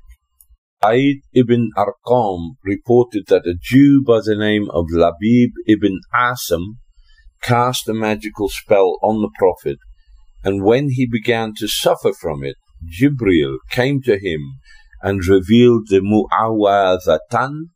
Zaid 0.84 1.20
ibn 1.32 1.70
Arqam 1.76 2.56
reported 2.64 3.26
that 3.28 3.46
a 3.46 3.54
Jew 3.62 4.02
by 4.04 4.18
the 4.24 4.34
name 4.34 4.68
of 4.70 4.86
Labid 4.92 5.50
ibn 5.68 6.00
Asim 6.12 6.78
cast 7.44 7.88
a 7.88 7.94
magical 7.94 8.48
spell 8.48 8.98
on 9.02 9.20
the 9.20 9.30
Prophet, 9.38 9.78
and 10.42 10.64
when 10.64 10.90
he 10.90 11.06
began 11.06 11.52
to 11.58 11.68
suffer 11.68 12.12
from 12.12 12.42
it, 12.42 12.56
Jibril 12.88 13.58
came 13.70 14.00
to 14.02 14.18
him 14.18 14.40
and 15.02 15.26
revealed 15.26 15.88
the 15.88 16.00
Mu'awwadhatan, 16.00 17.70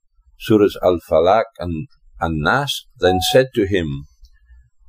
Surahs 0.48 0.76
Al-Falaq 0.82 1.44
and 1.58 1.88
An-Nas, 2.20 2.86
then 2.98 3.20
said 3.30 3.48
to 3.54 3.66
him, 3.66 4.04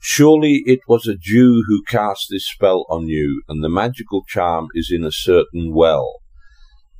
Surely 0.01 0.63
it 0.65 0.79
was 0.87 1.05
a 1.05 1.17
Jew 1.19 1.63
who 1.67 1.83
cast 1.83 2.27
this 2.29 2.47
spell 2.47 2.85
on 2.89 3.07
you, 3.07 3.43
and 3.49 3.61
the 3.61 3.69
magical 3.69 4.23
charm 4.27 4.67
is 4.73 4.89
in 4.91 5.03
a 5.03 5.11
certain 5.11 5.73
well. 5.73 6.19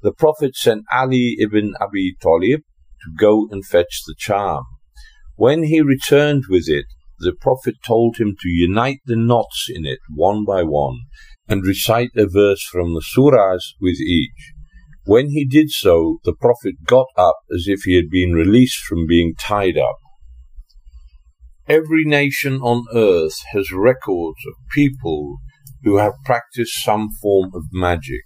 The 0.02 0.12
Prophet 0.12 0.56
sent 0.56 0.84
Ali 0.92 1.38
ibn 1.40 1.76
Abi 1.80 2.16
Talib 2.22 2.62
to 3.04 3.14
go 3.18 3.48
and 3.52 3.66
fetch 3.66 4.02
the 4.06 4.16
charm. 4.18 4.66
When 5.36 5.64
he 5.64 5.80
returned 5.80 6.44
with 6.50 6.68
it, 6.68 6.86
the 7.20 7.34
Prophet 7.34 7.76
told 7.86 8.18
him 8.18 8.36
to 8.42 8.50
unite 8.50 9.00
the 9.06 9.16
knots 9.16 9.68
in 9.70 9.86
it 9.86 10.00
one 10.14 10.46
by 10.46 10.64
one 10.64 11.00
and 11.48 11.66
recite 11.66 12.12
a 12.16 12.28
verse 12.28 12.64
from 12.64 12.94
the 12.94 13.04
surahs 13.16 13.74
with 13.82 14.00
each. 14.00 14.54
When 15.06 15.30
he 15.32 15.46
did 15.46 15.72
so, 15.72 16.20
the 16.24 16.36
Prophet 16.36 16.76
got 16.86 17.08
up 17.18 17.38
as 17.54 17.66
if 17.68 17.82
he 17.84 17.96
had 17.96 18.10
been 18.10 18.34
released 18.34 18.84
from 18.84 19.08
being 19.08 19.34
tied 19.36 19.78
up. 19.78 19.98
Every 21.68 22.04
nation 22.06 22.62
on 22.62 22.86
earth 22.94 23.40
has 23.54 23.72
records 23.72 24.40
of 24.48 24.70
people 24.72 25.38
who 25.84 25.98
have 25.98 26.14
practiced 26.26 26.84
some 26.84 27.10
form 27.22 27.52
of 27.54 27.64
magic. 27.72 28.22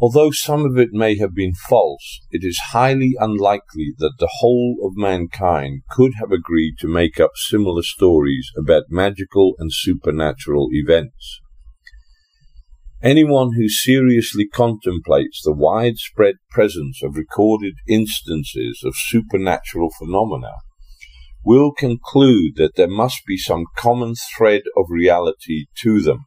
Although 0.00 0.30
some 0.30 0.64
of 0.64 0.78
it 0.78 0.92
may 0.92 1.18
have 1.18 1.34
been 1.34 1.52
false, 1.52 2.20
it 2.30 2.42
is 2.42 2.58
highly 2.72 3.12
unlikely 3.18 3.92
that 3.98 4.14
the 4.18 4.30
whole 4.40 4.76
of 4.82 4.96
mankind 4.96 5.82
could 5.90 6.12
have 6.18 6.32
agreed 6.32 6.76
to 6.78 6.88
make 6.88 7.20
up 7.20 7.32
similar 7.34 7.82
stories 7.82 8.50
about 8.56 8.84
magical 8.88 9.54
and 9.58 9.70
supernatural 9.70 10.68
events. 10.72 11.40
Anyone 13.02 13.52
who 13.56 13.68
seriously 13.68 14.46
contemplates 14.46 15.42
the 15.42 15.54
widespread 15.54 16.36
presence 16.50 17.02
of 17.02 17.16
recorded 17.16 17.74
instances 17.86 18.80
of 18.84 18.94
supernatural 18.96 19.90
phenomena 19.98 20.52
will 21.44 21.72
conclude 21.72 22.56
that 22.56 22.76
there 22.76 22.88
must 22.88 23.22
be 23.26 23.36
some 23.36 23.64
common 23.76 24.14
thread 24.36 24.62
of 24.76 24.86
reality 24.90 25.66
to 25.82 26.00
them. 26.00 26.24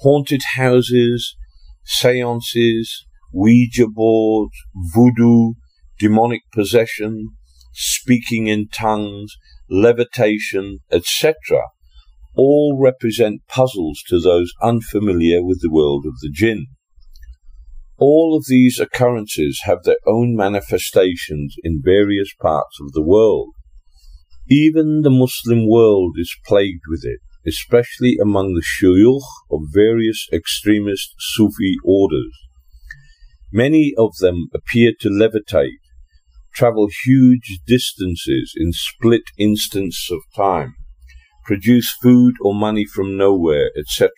Haunted 0.00 0.42
houses, 0.56 1.36
seances, 1.84 3.06
Ouija 3.32 3.86
boards, 3.88 4.54
voodoo, 4.94 5.52
demonic 5.98 6.42
possession, 6.52 7.28
speaking 7.72 8.46
in 8.46 8.68
tongues, 8.68 9.36
levitation, 9.68 10.78
etc., 10.90 11.34
all 12.36 12.76
represent 12.80 13.46
puzzles 13.48 14.02
to 14.08 14.20
those 14.20 14.52
unfamiliar 14.62 15.44
with 15.44 15.60
the 15.62 15.70
world 15.70 16.04
of 16.06 16.14
the 16.20 16.30
jinn. 16.32 16.66
All 17.96 18.36
of 18.36 18.44
these 18.48 18.80
occurrences 18.80 19.60
have 19.64 19.84
their 19.84 19.98
own 20.06 20.34
manifestations 20.34 21.54
in 21.62 21.80
various 21.84 22.34
parts 22.40 22.78
of 22.80 22.92
the 22.92 23.04
world. 23.04 23.50
Even 24.48 25.02
the 25.02 25.10
Muslim 25.10 25.68
world 25.68 26.16
is 26.18 26.36
plagued 26.44 26.82
with 26.88 27.04
it, 27.04 27.20
especially 27.46 28.16
among 28.20 28.54
the 28.54 28.62
shuyukh 28.62 29.22
of 29.50 29.60
various 29.72 30.26
extremist 30.32 31.14
Sufi 31.18 31.74
orders. 31.84 32.32
Many 33.52 33.94
of 33.96 34.16
them 34.20 34.48
appear 34.52 34.92
to 35.00 35.08
levitate, 35.08 35.78
travel 36.54 36.88
huge 37.04 37.60
distances 37.66 38.52
in 38.56 38.72
split 38.72 39.22
instants 39.38 40.08
of 40.10 40.20
time, 40.36 40.74
produce 41.44 41.94
food 42.02 42.34
or 42.40 42.54
money 42.54 42.84
from 42.84 43.16
nowhere, 43.16 43.70
etc. 43.76 44.10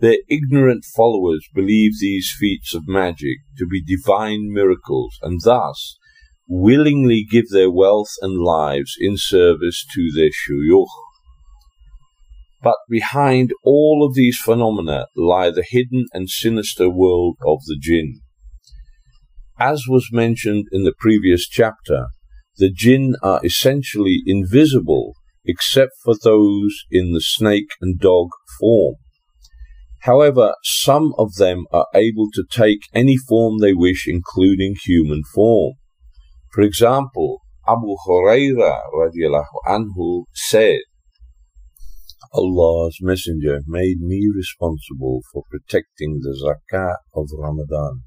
Their 0.00 0.18
ignorant 0.28 0.84
followers 0.94 1.46
believe 1.54 1.92
these 2.00 2.34
feats 2.38 2.74
of 2.74 2.86
magic 2.86 3.38
to 3.58 3.66
be 3.66 3.82
divine 3.82 4.52
miracles 4.52 5.16
and 5.22 5.40
thus 5.42 5.96
willingly 6.48 7.26
give 7.28 7.48
their 7.48 7.70
wealth 7.70 8.12
and 8.20 8.38
lives 8.38 8.94
in 9.00 9.16
service 9.16 9.84
to 9.94 10.10
their 10.14 10.30
shuyukh. 10.30 10.86
But 12.62 12.76
behind 12.88 13.52
all 13.62 14.06
of 14.06 14.14
these 14.14 14.38
phenomena 14.38 15.06
lie 15.16 15.50
the 15.50 15.64
hidden 15.68 16.06
and 16.12 16.28
sinister 16.28 16.88
world 16.88 17.36
of 17.46 17.60
the 17.66 17.78
jinn. 17.80 18.20
As 19.58 19.84
was 19.88 20.08
mentioned 20.12 20.66
in 20.72 20.84
the 20.84 20.94
previous 20.98 21.48
chapter, 21.48 22.06
the 22.58 22.70
jinn 22.70 23.16
are 23.22 23.40
essentially 23.44 24.22
invisible 24.26 25.14
except 25.44 25.92
for 26.02 26.14
those 26.22 26.84
in 26.90 27.12
the 27.12 27.20
snake 27.20 27.70
and 27.80 27.98
dog 27.98 28.28
form. 28.58 28.96
However, 30.00 30.54
some 30.62 31.14
of 31.18 31.34
them 31.34 31.66
are 31.72 31.86
able 31.94 32.28
to 32.34 32.44
take 32.50 32.80
any 32.94 33.16
form 33.16 33.58
they 33.58 33.72
wish, 33.72 34.06
including 34.06 34.76
human 34.84 35.22
form. 35.34 35.74
For 36.52 36.62
example, 36.62 37.40
Abu 37.68 37.96
Huraira 38.06 38.82
radiallahu 38.94 39.44
anhu 39.66 40.24
said, 40.32 40.80
Allah's 42.32 42.98
Messenger 43.00 43.60
made 43.66 44.00
me 44.00 44.28
responsible 44.34 45.22
for 45.32 45.44
protecting 45.50 46.20
the 46.20 46.34
zakat 46.34 46.96
of 47.14 47.28
Ramadan. 47.36 48.02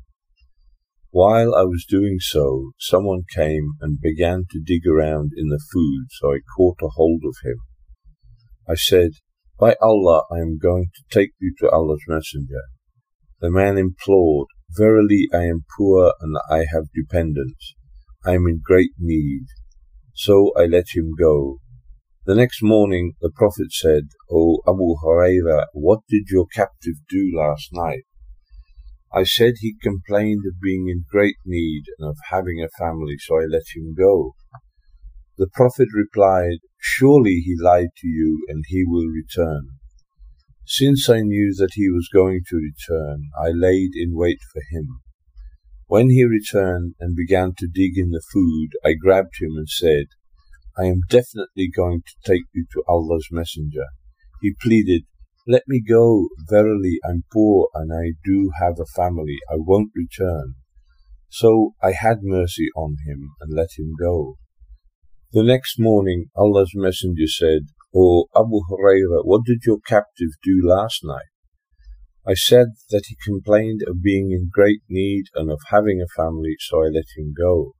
While 1.11 1.55
I 1.55 1.63
was 1.63 1.85
doing 1.89 2.17
so, 2.19 2.71
someone 2.77 3.23
came 3.33 3.71
and 3.81 3.99
began 3.99 4.45
to 4.51 4.61
dig 4.63 4.85
around 4.85 5.31
in 5.35 5.47
the 5.47 5.63
food, 5.73 6.05
so 6.11 6.33
I 6.33 6.39
caught 6.55 6.77
a 6.83 6.89
hold 6.89 7.21
of 7.25 7.35
him. 7.43 7.57
I 8.67 8.75
said, 8.75 9.11
By 9.59 9.75
Allah, 9.81 10.23
I 10.31 10.37
am 10.37 10.59
going 10.59 10.91
to 10.93 11.03
take 11.09 11.31
you 11.39 11.53
to 11.59 11.69
Allah's 11.71 12.03
Messenger. 12.07 12.61
The 13.41 13.49
man 13.49 13.77
implored, 13.77 14.47
Verily, 14.77 15.27
I 15.33 15.45
am 15.45 15.65
poor 15.77 16.13
and 16.21 16.37
I 16.51 16.65
have 16.71 16.93
dependents. 16.93 17.73
I 18.23 18.35
am 18.35 18.45
in 18.47 18.61
great 18.63 18.91
need. 18.99 19.45
So 20.13 20.51
I 20.55 20.65
let 20.65 20.89
him 20.93 21.13
go. 21.17 21.59
The 22.29 22.35
next 22.35 22.61
morning 22.61 23.13
the 23.21 23.31
Prophet 23.31 23.71
said, 23.71 24.09
O 24.31 24.59
Abu 24.67 24.97
Huraira, 25.01 25.65
what 25.73 26.01
did 26.07 26.25
your 26.29 26.45
captive 26.45 26.93
do 27.09 27.31
last 27.33 27.69
night? 27.73 28.03
I 29.11 29.23
said 29.23 29.55
he 29.57 29.73
complained 29.81 30.43
of 30.45 30.61
being 30.61 30.89
in 30.89 31.05
great 31.09 31.37
need 31.43 31.85
and 31.97 32.07
of 32.07 32.17
having 32.29 32.61
a 32.61 32.69
family, 32.77 33.15
so 33.17 33.41
I 33.41 33.45
let 33.45 33.63
him 33.75 33.95
go. 33.97 34.35
The 35.39 35.49
Prophet 35.51 35.87
replied, 35.91 36.59
Surely 36.77 37.41
he 37.43 37.55
lied 37.59 37.95
to 37.97 38.07
you 38.07 38.45
and 38.47 38.63
he 38.67 38.83
will 38.85 39.07
return. 39.07 39.69
Since 40.67 41.09
I 41.09 41.21
knew 41.21 41.55
that 41.55 41.73
he 41.73 41.89
was 41.89 42.11
going 42.13 42.41
to 42.47 42.57
return, 42.57 43.31
I 43.43 43.49
laid 43.49 43.95
in 43.95 44.15
wait 44.15 44.41
for 44.53 44.61
him. 44.69 44.99
When 45.87 46.11
he 46.11 46.25
returned 46.25 46.93
and 46.99 47.15
began 47.15 47.53
to 47.57 47.67
dig 47.67 47.97
in 47.97 48.11
the 48.11 48.21
food, 48.31 48.69
I 48.85 48.93
grabbed 48.93 49.41
him 49.41 49.55
and 49.57 49.67
said, 49.67 50.05
I 50.77 50.85
am 50.85 51.01
definitely 51.09 51.69
going 51.75 52.01
to 52.01 52.31
take 52.31 52.43
you 52.53 52.65
to 52.73 52.83
Allah's 52.87 53.27
Messenger. 53.31 53.85
He 54.41 54.53
pleaded, 54.61 55.03
Let 55.47 55.63
me 55.67 55.81
go. 55.81 56.27
Verily, 56.49 56.99
I'm 57.03 57.23
poor 57.31 57.69
and 57.73 57.91
I 57.93 58.13
do 58.23 58.51
have 58.61 58.79
a 58.79 58.85
family. 58.95 59.37
I 59.51 59.55
won't 59.57 59.91
return. 59.95 60.55
So 61.29 61.73
I 61.81 61.91
had 61.91 62.23
mercy 62.23 62.69
on 62.75 62.97
him 63.05 63.29
and 63.41 63.55
let 63.55 63.69
him 63.77 63.93
go. 63.99 64.37
The 65.31 65.43
next 65.43 65.79
morning, 65.79 66.25
Allah's 66.35 66.71
Messenger 66.73 67.27
said, 67.27 67.61
O 67.95 68.25
Abu 68.35 68.61
Huraira, 68.69 69.23
what 69.23 69.45
did 69.45 69.59
your 69.65 69.79
captive 69.79 70.29
do 70.43 70.61
last 70.63 71.03
night? 71.03 71.29
I 72.27 72.33
said 72.33 72.67
that 72.89 73.05
he 73.07 73.17
complained 73.23 73.81
of 73.87 74.03
being 74.03 74.31
in 74.31 74.49
great 74.51 74.81
need 74.89 75.25
and 75.35 75.51
of 75.51 75.59
having 75.69 76.01
a 76.01 76.21
family, 76.21 76.55
so 76.59 76.83
I 76.83 76.87
let 76.87 77.05
him 77.15 77.33
go. 77.35 77.73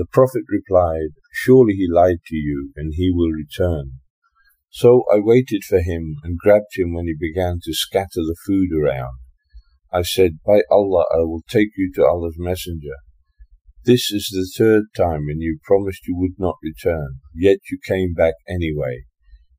The 0.00 0.06
Prophet 0.10 0.44
replied, 0.48 1.10
Surely 1.30 1.74
he 1.74 1.86
lied 1.86 2.20
to 2.28 2.34
you, 2.34 2.72
and 2.74 2.94
he 2.94 3.10
will 3.12 3.32
return. 3.32 4.00
So 4.70 5.04
I 5.12 5.18
waited 5.18 5.62
for 5.62 5.82
him 5.82 6.16
and 6.22 6.38
grabbed 6.38 6.74
him 6.74 6.94
when 6.94 7.04
he 7.04 7.14
began 7.20 7.58
to 7.64 7.74
scatter 7.74 8.22
the 8.24 8.36
food 8.46 8.70
around. 8.72 9.18
I 9.92 10.00
said, 10.00 10.38
By 10.42 10.62
Allah, 10.70 11.04
I 11.12 11.18
will 11.24 11.42
take 11.46 11.72
you 11.76 11.92
to 11.96 12.06
Allah's 12.06 12.38
Messenger. 12.38 12.96
This 13.84 14.10
is 14.10 14.30
the 14.32 14.50
third 14.56 14.84
time, 14.96 15.28
and 15.28 15.42
you 15.42 15.58
promised 15.64 16.08
you 16.08 16.16
would 16.16 16.38
not 16.38 16.56
return, 16.62 17.18
yet 17.34 17.58
you 17.70 17.78
came 17.86 18.14
back 18.14 18.36
anyway. 18.48 19.02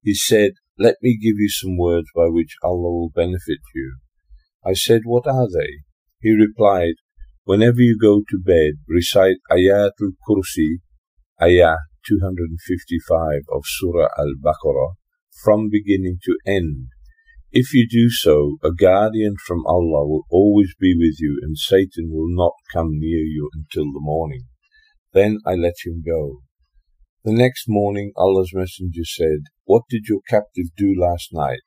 He 0.02 0.16
said, 0.16 0.54
let 0.80 0.96
me 1.04 1.16
give 1.16 1.36
you 1.38 1.48
some 1.48 1.78
words 1.78 2.08
by 2.16 2.26
which 2.26 2.56
Allah 2.64 2.92
will 2.92 3.12
benefit 3.14 3.60
you. 3.76 3.98
I 4.66 4.74
said, 4.74 5.02
What 5.04 5.28
are 5.28 5.48
they? 5.48 5.82
He 6.22 6.32
replied, 6.32 6.96
Whenever 7.44 7.82
you 7.82 7.98
go 8.00 8.22
to 8.30 8.38
bed, 8.38 8.74
recite 8.88 9.38
Ayatul 9.50 10.14
Kursi, 10.28 10.78
Ayah 11.42 11.78
255 12.08 13.42
of 13.52 13.64
Surah 13.66 14.10
Al 14.16 14.34
Baqarah, 14.40 14.94
from 15.44 15.68
beginning 15.72 16.20
to 16.24 16.38
end. 16.46 16.90
If 17.52 17.74
you 17.74 17.88
do 17.90 18.12
so, 18.12 18.58
a 18.64 18.72
guardian 18.72 19.36
from 19.44 19.66
Allah 19.66 20.08
will 20.08 20.26
always 20.30 20.76
be 20.80 20.96
with 20.96 21.16
you, 21.20 21.40
and 21.42 21.58
Satan 21.58 22.12
will 22.12 22.30
not 22.30 22.54
come 22.72 22.92
near 22.92 23.24
you 23.24 23.50
until 23.56 23.92
the 23.92 24.00
morning. 24.00 24.44
Then 25.12 25.40
I 25.44 25.56
let 25.56 25.74
him 25.84 26.04
go. 26.06 26.42
The 27.24 27.34
next 27.34 27.66
morning 27.68 28.12
Allah's 28.16 28.52
Messenger 28.54 29.04
said, 29.04 29.40
What 29.66 29.84
did 29.90 30.04
your 30.08 30.22
captive 30.30 30.68
do 30.78 30.94
last 30.96 31.30
night? 31.34 31.62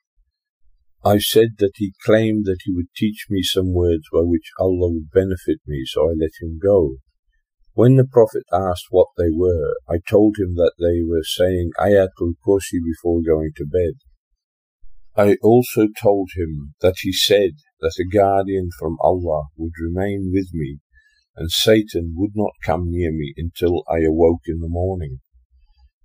I 1.05 1.19
said 1.19 1.57
that 1.59 1.73
he 1.77 1.93
claimed 2.05 2.47
that 2.47 2.61
he 2.65 2.73
would 2.73 2.89
teach 2.97 3.27
me 3.29 3.43
some 3.43 3.75
words 3.75 4.05
by 4.11 4.21
which 4.21 4.51
Allah 4.59 4.91
would 4.91 5.11
benefit 5.11 5.59
me, 5.67 5.85
so 5.87 6.09
I 6.09 6.15
let 6.19 6.33
him 6.41 6.59
go. 6.63 6.97
When 7.75 7.97
the 7.97 8.07
Prophet 8.07 8.45
asked 8.53 8.87
what 8.91 9.09
they 9.19 9.31
were, 9.31 9.75
I 9.89 9.99
told 10.09 10.37
him 10.39 10.55
that 10.55 10.73
they 10.79 11.03
were 11.03 11.25
saying 11.25 11.73
Ayatul 11.79 12.35
Kursi 12.47 12.79
before 12.85 13.21
going 13.21 13.51
to 13.57 13.67
bed. 13.67 13.95
I 15.17 15.37
also 15.43 15.89
told 16.01 16.31
him 16.37 16.75
that 16.81 16.97
he 17.03 17.13
said 17.13 17.53
that 17.81 17.99
a 18.01 18.05
guardian 18.05 18.71
from 18.79 18.97
Allah 19.01 19.45
would 19.57 19.73
remain 19.81 20.31
with 20.33 20.49
me 20.55 20.79
and 21.37 21.51
Satan 21.51 22.15
would 22.17 22.33
not 22.35 22.53
come 22.65 22.91
near 22.91 23.13
me 23.13 23.35
until 23.37 23.83
I 23.89 24.05
awoke 24.07 24.43
in 24.47 24.61
the 24.61 24.69
morning. 24.69 25.21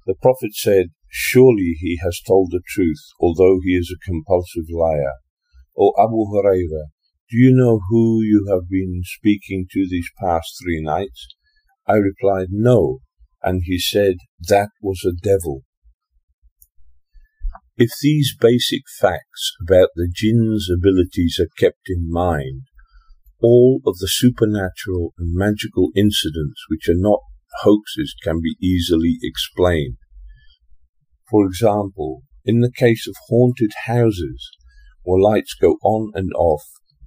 The 0.06 0.16
Prophet 0.16 0.56
said, 0.56 0.88
Surely 1.10 1.76
he 1.80 2.00
has 2.04 2.22
told 2.26 2.52
the 2.52 2.62
truth, 2.68 3.02
although 3.20 3.60
he 3.64 3.72
is 3.72 3.92
a 3.92 4.06
compulsive 4.06 4.70
liar. 4.70 5.14
O 5.78 5.94
Abu 5.98 6.26
Huraira, 6.32 6.90
do 7.30 7.38
you 7.38 7.52
know 7.56 7.80
who 7.90 8.22
you 8.22 8.48
have 8.50 8.70
been 8.70 9.02
speaking 9.04 9.68
to 9.72 9.88
these 9.90 10.10
past 10.20 10.56
three 10.62 10.82
nights? 10.82 11.28
I 11.88 11.96
replied, 11.96 12.48
No. 12.52 13.00
And 13.42 13.62
he 13.66 13.80
said, 13.80 14.16
That 14.48 14.70
was 14.82 15.04
a 15.06 15.14
devil. 15.14 15.64
If 17.78 17.92
these 18.02 18.36
basic 18.40 18.82
facts 19.00 19.54
about 19.62 19.90
the 19.96 20.10
jinn's 20.14 20.70
abilities 20.70 21.40
are 21.40 21.48
kept 21.58 21.88
in 21.88 22.12
mind, 22.12 22.64
all 23.42 23.82
of 23.86 23.98
the 24.00 24.10
supernatural 24.10 25.14
and 25.18 25.34
magical 25.34 25.90
incidents 25.96 26.66
which 26.70 26.90
are 26.90 27.00
not 27.00 27.22
hoaxes 27.62 28.16
can 28.22 28.42
be 28.42 28.56
easily 28.62 29.18
explained. 29.24 29.98
For 31.30 31.46
example, 31.46 32.24
in 32.46 32.62
the 32.62 32.72
case 32.72 33.08
of 33.08 33.16
haunted 33.28 33.72
houses, 33.86 34.50
where 35.04 35.22
lights 35.22 35.54
go 35.54 35.78
on 35.84 36.12
and 36.16 36.32
off, 36.34 36.64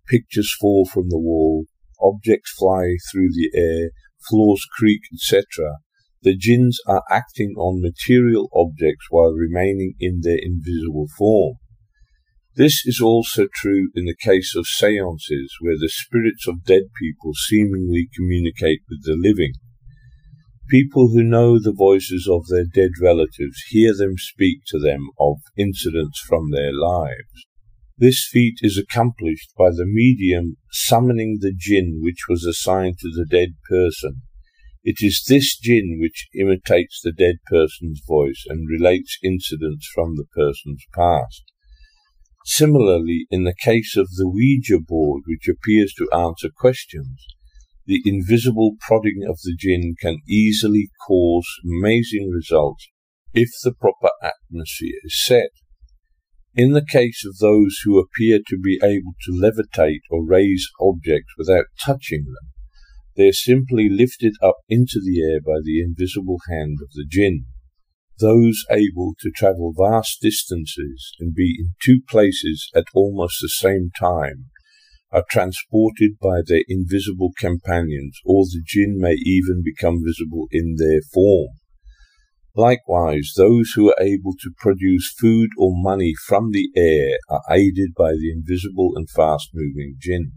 pictures 0.08 0.54
fall 0.60 0.86
from 0.86 1.08
the 1.08 1.18
wall, 1.18 1.66
objects 2.00 2.52
fly 2.52 2.96
through 3.10 3.30
the 3.32 3.50
air, 3.54 3.90
floors 4.28 4.64
creak, 4.78 5.00
etc., 5.12 5.78
the 6.22 6.36
jinns 6.36 6.78
are 6.86 7.02
acting 7.10 7.54
on 7.56 7.82
material 7.82 8.48
objects 8.54 9.06
while 9.10 9.32
remaining 9.32 9.94
in 9.98 10.20
their 10.22 10.38
invisible 10.40 11.08
form. 11.18 11.56
This 12.54 12.86
is 12.86 13.00
also 13.00 13.48
true 13.52 13.90
in 13.96 14.04
the 14.04 14.14
case 14.14 14.54
of 14.54 14.66
seances, 14.66 15.56
where 15.60 15.78
the 15.78 15.88
spirits 15.88 16.46
of 16.46 16.64
dead 16.64 16.82
people 17.00 17.32
seemingly 17.34 18.08
communicate 18.14 18.82
with 18.88 19.02
the 19.04 19.16
living. 19.16 19.54
People 20.72 21.08
who 21.08 21.22
know 21.22 21.58
the 21.58 21.74
voices 21.76 22.26
of 22.26 22.46
their 22.46 22.64
dead 22.64 22.92
relatives 22.98 23.62
hear 23.68 23.94
them 23.94 24.14
speak 24.16 24.60
to 24.68 24.78
them 24.78 25.10
of 25.20 25.36
incidents 25.54 26.18
from 26.18 26.50
their 26.50 26.72
lives. 26.72 27.44
This 27.98 28.26
feat 28.26 28.54
is 28.62 28.78
accomplished 28.78 29.50
by 29.58 29.68
the 29.68 29.84
medium 29.84 30.56
summoning 30.70 31.40
the 31.42 31.52
jinn 31.54 32.00
which 32.02 32.24
was 32.26 32.46
assigned 32.46 32.96
to 33.00 33.10
the 33.10 33.26
dead 33.26 33.50
person. 33.68 34.22
It 34.82 34.96
is 35.00 35.22
this 35.28 35.58
jinn 35.58 35.98
which 36.00 36.28
imitates 36.34 37.02
the 37.02 37.12
dead 37.12 37.36
person's 37.50 38.00
voice 38.08 38.44
and 38.48 38.66
relates 38.66 39.18
incidents 39.22 39.86
from 39.94 40.16
the 40.16 40.26
person's 40.34 40.86
past. 40.94 41.42
Similarly, 42.46 43.26
in 43.30 43.44
the 43.44 43.54
case 43.62 43.94
of 43.94 44.08
the 44.16 44.26
Ouija 44.26 44.78
board, 44.80 45.24
which 45.26 45.48
appears 45.48 45.92
to 45.98 46.10
answer 46.12 46.48
questions, 46.48 47.26
the 47.86 48.00
invisible 48.04 48.76
prodding 48.80 49.24
of 49.28 49.38
the 49.42 49.54
jinn 49.58 49.94
can 50.00 50.18
easily 50.28 50.88
cause 51.06 51.46
amazing 51.64 52.30
results 52.30 52.88
if 53.34 53.48
the 53.64 53.72
proper 53.72 54.10
atmosphere 54.22 54.98
is 55.04 55.24
set. 55.24 55.50
In 56.54 56.72
the 56.72 56.84
case 56.84 57.24
of 57.26 57.38
those 57.38 57.78
who 57.82 57.98
appear 57.98 58.38
to 58.46 58.58
be 58.58 58.78
able 58.82 59.14
to 59.22 59.32
levitate 59.32 60.02
or 60.10 60.24
raise 60.24 60.68
objects 60.80 61.32
without 61.38 61.64
touching 61.84 62.24
them, 62.24 62.52
they 63.16 63.28
are 63.28 63.32
simply 63.32 63.88
lifted 63.88 64.34
up 64.42 64.56
into 64.68 65.00
the 65.02 65.22
air 65.22 65.40
by 65.40 65.60
the 65.62 65.80
invisible 65.80 66.38
hand 66.48 66.78
of 66.82 66.90
the 66.92 67.06
jinn. 67.08 67.46
Those 68.18 68.64
able 68.70 69.14
to 69.20 69.30
travel 69.34 69.72
vast 69.76 70.18
distances 70.20 71.12
and 71.18 71.34
be 71.34 71.56
in 71.58 71.70
two 71.82 72.00
places 72.08 72.70
at 72.74 72.84
almost 72.94 73.38
the 73.40 73.48
same 73.48 73.90
time 73.98 74.51
are 75.12 75.24
transported 75.30 76.12
by 76.20 76.40
their 76.46 76.64
invisible 76.68 77.32
companions, 77.38 78.18
or 78.24 78.44
the 78.44 78.62
jinn 78.66 78.98
may 78.98 79.14
even 79.14 79.62
become 79.62 80.02
visible 80.04 80.48
in 80.50 80.76
their 80.78 81.00
form. 81.12 81.48
Likewise, 82.54 83.32
those 83.36 83.72
who 83.74 83.88
are 83.90 84.02
able 84.02 84.34
to 84.40 84.50
produce 84.58 85.14
food 85.18 85.50
or 85.56 85.72
money 85.74 86.12
from 86.26 86.50
the 86.50 86.68
air 86.76 87.16
are 87.28 87.42
aided 87.50 87.94
by 87.96 88.12
the 88.12 88.30
invisible 88.30 88.92
and 88.94 89.08
fast 89.08 89.50
moving 89.54 89.96
jinn. 89.98 90.32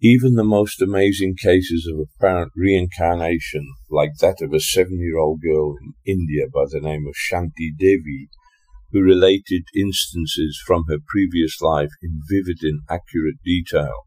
Even 0.00 0.34
the 0.34 0.44
most 0.44 0.82
amazing 0.82 1.34
cases 1.40 1.88
of 1.90 2.00
apparent 2.00 2.52
reincarnation, 2.56 3.72
like 3.88 4.10
that 4.20 4.42
of 4.42 4.52
a 4.52 4.60
seven 4.60 4.98
year 4.98 5.18
old 5.18 5.40
girl 5.40 5.76
in 5.80 5.94
India 6.04 6.46
by 6.52 6.64
the 6.68 6.80
name 6.80 7.06
of 7.06 7.14
Shanti 7.14 7.70
Devi, 7.78 8.28
who 8.94 9.02
related 9.02 9.64
instances 9.76 10.62
from 10.64 10.84
her 10.88 10.98
previous 11.04 11.60
life 11.60 11.90
in 12.00 12.20
vivid 12.30 12.58
and 12.62 12.80
accurate 12.88 13.42
detail. 13.44 14.04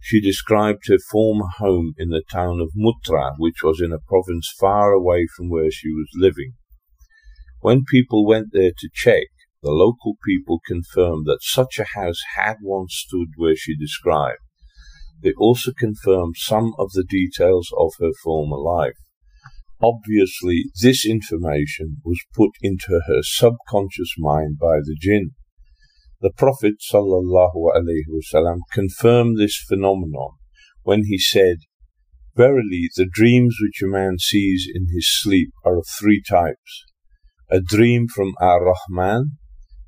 She 0.00 0.18
described 0.18 0.84
her 0.86 0.96
former 1.10 1.48
home 1.58 1.92
in 1.98 2.08
the 2.08 2.22
town 2.32 2.58
of 2.60 2.70
Mutra, 2.74 3.34
which 3.36 3.62
was 3.62 3.82
in 3.82 3.92
a 3.92 3.98
province 3.98 4.50
far 4.58 4.92
away 4.92 5.26
from 5.36 5.50
where 5.50 5.70
she 5.70 5.90
was 5.90 6.08
living. 6.14 6.54
When 7.60 7.84
people 7.84 8.24
went 8.24 8.48
there 8.52 8.72
to 8.78 8.88
check, 8.94 9.26
the 9.62 9.72
local 9.72 10.14
people 10.24 10.60
confirmed 10.66 11.26
that 11.26 11.42
such 11.42 11.78
a 11.78 11.98
house 11.98 12.20
had 12.34 12.56
once 12.62 12.94
stood 13.06 13.28
where 13.36 13.56
she 13.56 13.76
described. 13.76 14.38
They 15.20 15.32
also 15.36 15.72
confirmed 15.76 16.36
some 16.38 16.72
of 16.78 16.92
the 16.92 17.04
details 17.04 17.68
of 17.76 17.92
her 18.00 18.12
former 18.24 18.56
life. 18.56 18.96
Obviously, 19.80 20.64
this 20.82 21.06
information 21.06 21.98
was 22.04 22.18
put 22.34 22.50
into 22.60 23.00
her 23.06 23.20
subconscious 23.22 24.14
mind 24.18 24.58
by 24.58 24.78
the 24.78 24.96
jinn. 25.00 25.32
The 26.20 26.32
Prophet 26.36 26.74
ﷺ 26.92 28.58
confirmed 28.72 29.38
this 29.38 29.56
phenomenon 29.68 30.30
when 30.82 31.04
he 31.04 31.18
said, 31.18 31.58
Verily, 32.36 32.88
the 32.96 33.08
dreams 33.10 33.56
which 33.62 33.82
a 33.82 33.86
man 33.86 34.18
sees 34.18 34.66
in 34.72 34.88
his 34.92 35.08
sleep 35.08 35.50
are 35.64 35.78
of 35.78 35.86
three 35.98 36.22
types 36.28 36.84
a 37.50 37.60
dream 37.60 38.06
from 38.08 38.34
Ar 38.40 38.60
Rahman, 38.62 39.38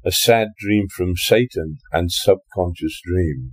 a 0.04 0.10
sad 0.10 0.48
dream 0.58 0.88
from 0.88 1.14
Satan, 1.14 1.78
and 1.92 2.10
subconscious 2.10 3.00
dreams. 3.04 3.52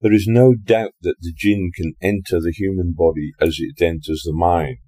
There 0.00 0.12
is 0.12 0.26
no 0.26 0.54
doubt 0.54 0.92
that 1.02 1.14
the 1.20 1.32
jinn 1.36 1.70
can 1.74 1.94
enter 2.02 2.40
the 2.40 2.52
human 2.56 2.94
body 2.96 3.30
as 3.40 3.58
it 3.60 3.80
enters 3.80 4.22
the 4.24 4.32
mind. 4.32 4.78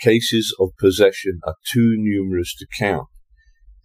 Cases 0.00 0.54
of 0.60 0.76
possession 0.78 1.40
are 1.44 1.56
too 1.72 1.94
numerous 1.96 2.54
to 2.56 2.66
count. 2.78 3.08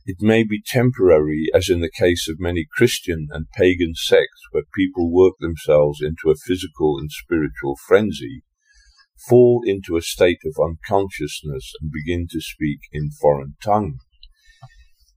It 0.05 0.17
may 0.19 0.43
be 0.43 0.61
temporary, 0.65 1.49
as 1.53 1.69
in 1.69 1.79
the 1.79 1.91
case 1.91 2.27
of 2.27 2.39
many 2.39 2.65
Christian 2.69 3.27
and 3.31 3.45
pagan 3.55 3.93
sects 3.95 4.41
where 4.51 4.63
people 4.75 5.11
work 5.11 5.35
themselves 5.39 6.01
into 6.01 6.29
a 6.29 6.35
physical 6.35 6.97
and 6.97 7.09
spiritual 7.11 7.77
frenzy, 7.87 8.43
fall 9.29 9.61
into 9.65 9.95
a 9.95 10.01
state 10.01 10.41
of 10.43 10.61
unconsciousness, 10.61 11.73
and 11.79 11.91
begin 11.91 12.27
to 12.31 12.41
speak 12.41 12.79
in 12.91 13.11
foreign 13.11 13.55
tongues. 13.63 14.01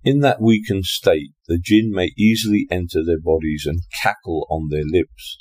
In 0.04 0.20
that 0.20 0.40
weakened 0.40 0.84
state, 0.84 1.32
the 1.48 1.58
jinn 1.58 1.90
may 1.90 2.12
easily 2.16 2.66
enter 2.70 3.02
their 3.02 3.20
bodies 3.20 3.64
and 3.66 3.80
cackle 4.00 4.46
on 4.50 4.68
their 4.68 4.84
lips. 4.84 5.38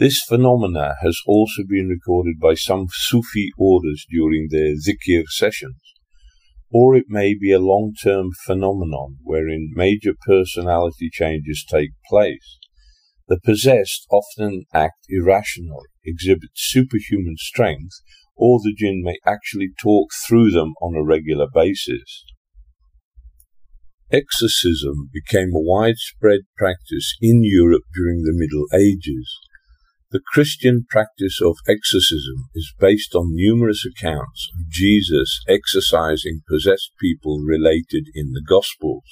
This 0.00 0.22
phenomena 0.26 0.94
has 1.02 1.18
also 1.26 1.62
been 1.68 1.88
recorded 1.88 2.40
by 2.40 2.54
some 2.54 2.86
Sufi 2.90 3.50
orders 3.58 4.06
during 4.08 4.48
their 4.48 4.72
zikr 4.72 5.24
sessions. 5.28 5.76
Or 6.72 6.96
it 6.96 7.04
may 7.08 7.34
be 7.38 7.52
a 7.52 7.58
long 7.58 7.92
term 8.02 8.30
phenomenon 8.46 9.18
wherein 9.22 9.72
major 9.74 10.14
personality 10.26 11.10
changes 11.12 11.66
take 11.68 11.90
place. 12.08 12.56
The 13.28 13.40
possessed 13.44 14.06
often 14.10 14.64
act 14.72 15.04
irrationally, 15.10 15.90
exhibit 16.06 16.52
superhuman 16.54 17.36
strength, 17.36 18.00
or 18.34 18.58
the 18.58 18.72
jinn 18.74 19.02
may 19.04 19.18
actually 19.26 19.68
talk 19.78 20.08
through 20.26 20.52
them 20.52 20.72
on 20.80 20.94
a 20.94 21.04
regular 21.04 21.46
basis. 21.52 22.24
Exorcism 24.10 25.10
became 25.12 25.50
a 25.54 25.60
widespread 25.60 26.40
practice 26.56 27.14
in 27.20 27.42
Europe 27.44 27.84
during 27.94 28.22
the 28.22 28.32
Middle 28.32 28.64
Ages. 28.74 29.30
The 30.12 30.20
Christian 30.32 30.86
practice 30.90 31.40
of 31.40 31.58
exorcism 31.68 32.46
is 32.52 32.74
based 32.80 33.14
on 33.14 33.28
numerous 33.30 33.86
accounts 33.86 34.50
of 34.58 34.68
Jesus 34.68 35.40
exorcising 35.48 36.40
possessed 36.48 36.90
people 37.00 37.38
related 37.38 38.06
in 38.12 38.32
the 38.32 38.42
Gospels. 38.44 39.04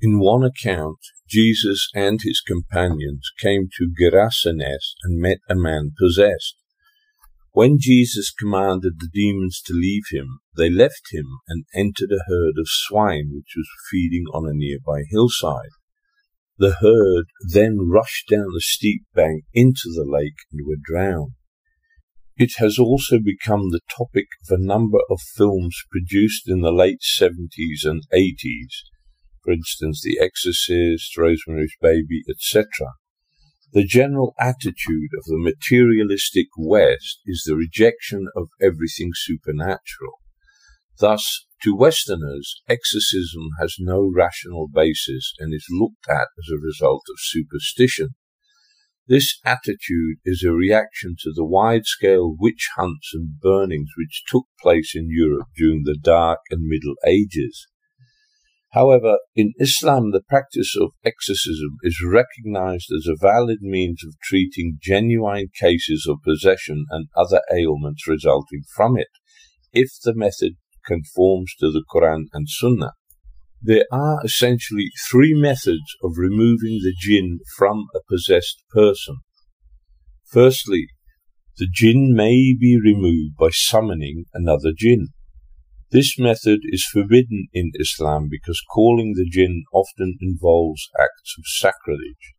In 0.00 0.18
one 0.18 0.42
account, 0.42 0.96
Jesus 1.28 1.90
and 1.94 2.20
his 2.22 2.40
companions 2.40 3.30
came 3.38 3.68
to 3.76 3.92
Gerasenes 4.00 4.94
and 5.02 5.20
met 5.20 5.40
a 5.46 5.54
man 5.54 5.90
possessed. 5.98 6.56
When 7.52 7.76
Jesus 7.78 8.32
commanded 8.32 9.00
the 9.00 9.10
demons 9.12 9.60
to 9.66 9.74
leave 9.74 10.04
him, 10.10 10.38
they 10.56 10.70
left 10.70 11.12
him 11.12 11.26
and 11.48 11.66
entered 11.74 12.12
a 12.12 12.24
herd 12.30 12.54
of 12.56 12.66
swine 12.66 13.28
which 13.34 13.52
was 13.54 13.68
feeding 13.90 14.24
on 14.32 14.48
a 14.48 14.54
nearby 14.54 15.02
hillside. 15.10 15.76
The 16.56 16.76
herd 16.80 17.26
then 17.52 17.90
rushed 17.90 18.28
down 18.28 18.46
the 18.52 18.60
steep 18.60 19.02
bank 19.14 19.44
into 19.52 19.90
the 19.92 20.04
lake 20.06 20.36
and 20.52 20.66
were 20.66 20.76
drowned. 20.80 21.32
It 22.36 22.52
has 22.58 22.78
also 22.78 23.18
become 23.18 23.70
the 23.70 23.80
topic 23.88 24.26
of 24.42 24.58
a 24.58 24.62
number 24.62 24.98
of 25.10 25.20
films 25.20 25.76
produced 25.90 26.48
in 26.48 26.60
the 26.60 26.72
late 26.72 27.00
70s 27.00 27.84
and 27.84 28.02
80s, 28.12 28.82
for 29.42 29.52
instance, 29.52 30.02
The 30.02 30.18
Exorcist, 30.20 31.16
Rosemary's 31.16 31.74
Baby, 31.80 32.22
etc. 32.28 32.66
The 33.72 33.84
general 33.84 34.34
attitude 34.38 35.10
of 35.18 35.24
the 35.24 35.38
materialistic 35.38 36.46
West 36.56 37.20
is 37.26 37.44
the 37.44 37.56
rejection 37.56 38.28
of 38.36 38.48
everything 38.60 39.10
supernatural. 39.14 40.20
Thus, 40.98 41.46
to 41.62 41.76
Westerners, 41.76 42.62
exorcism 42.68 43.48
has 43.60 43.76
no 43.78 44.10
rational 44.14 44.68
basis 44.68 45.32
and 45.38 45.54
is 45.54 45.66
looked 45.70 46.08
at 46.08 46.28
as 46.38 46.50
a 46.52 46.62
result 46.62 47.02
of 47.08 47.16
superstition. 47.18 48.10
This 49.06 49.38
attitude 49.44 50.16
is 50.24 50.42
a 50.42 50.52
reaction 50.52 51.14
to 51.20 51.32
the 51.34 51.44
wide 51.44 51.84
scale 51.84 52.34
witch 52.38 52.70
hunts 52.76 53.10
and 53.12 53.38
burnings 53.38 53.90
which 53.98 54.22
took 54.26 54.46
place 54.60 54.92
in 54.94 55.08
Europe 55.10 55.48
during 55.56 55.82
the 55.84 55.98
Dark 56.00 56.40
and 56.50 56.62
Middle 56.62 56.94
Ages. 57.06 57.66
However, 58.74 59.18
in 59.36 59.52
Islam, 59.60 60.10
the 60.10 60.22
practice 60.26 60.74
of 60.76 60.90
exorcism 61.04 61.76
is 61.82 62.02
recognized 62.04 62.90
as 62.90 63.06
a 63.06 63.14
valid 63.14 63.58
means 63.60 64.02
of 64.04 64.18
treating 64.20 64.78
genuine 64.82 65.48
cases 65.60 66.06
of 66.08 66.24
possession 66.24 66.86
and 66.90 67.06
other 67.14 67.40
ailments 67.52 68.08
resulting 68.08 68.62
from 68.74 68.96
it, 68.96 69.10
if 69.72 69.90
the 70.02 70.14
method 70.14 70.54
conforms 70.86 71.54
to 71.60 71.70
the 71.70 71.84
Quran 71.92 72.24
and 72.32 72.48
Sunnah. 72.48 72.92
There 73.62 73.86
are 73.90 74.20
essentially 74.24 74.90
three 75.10 75.32
methods 75.32 75.96
of 76.02 76.18
removing 76.18 76.80
the 76.82 76.94
jinn 76.98 77.38
from 77.56 77.86
a 77.94 78.00
possessed 78.08 78.62
person. 78.70 79.18
Firstly, 80.26 80.88
the 81.56 81.68
jinn 81.72 82.12
may 82.14 82.54
be 82.58 82.78
removed 82.78 83.36
by 83.38 83.50
summoning 83.52 84.24
another 84.34 84.72
jinn. 84.76 85.08
This 85.90 86.18
method 86.18 86.60
is 86.64 86.84
forbidden 86.84 87.46
in 87.52 87.70
Islam 87.78 88.28
because 88.28 88.60
calling 88.68 89.14
the 89.14 89.28
jinn 89.30 89.62
often 89.72 90.18
involves 90.20 90.88
acts 91.00 91.36
of 91.38 91.44
sacrilege. 91.46 92.34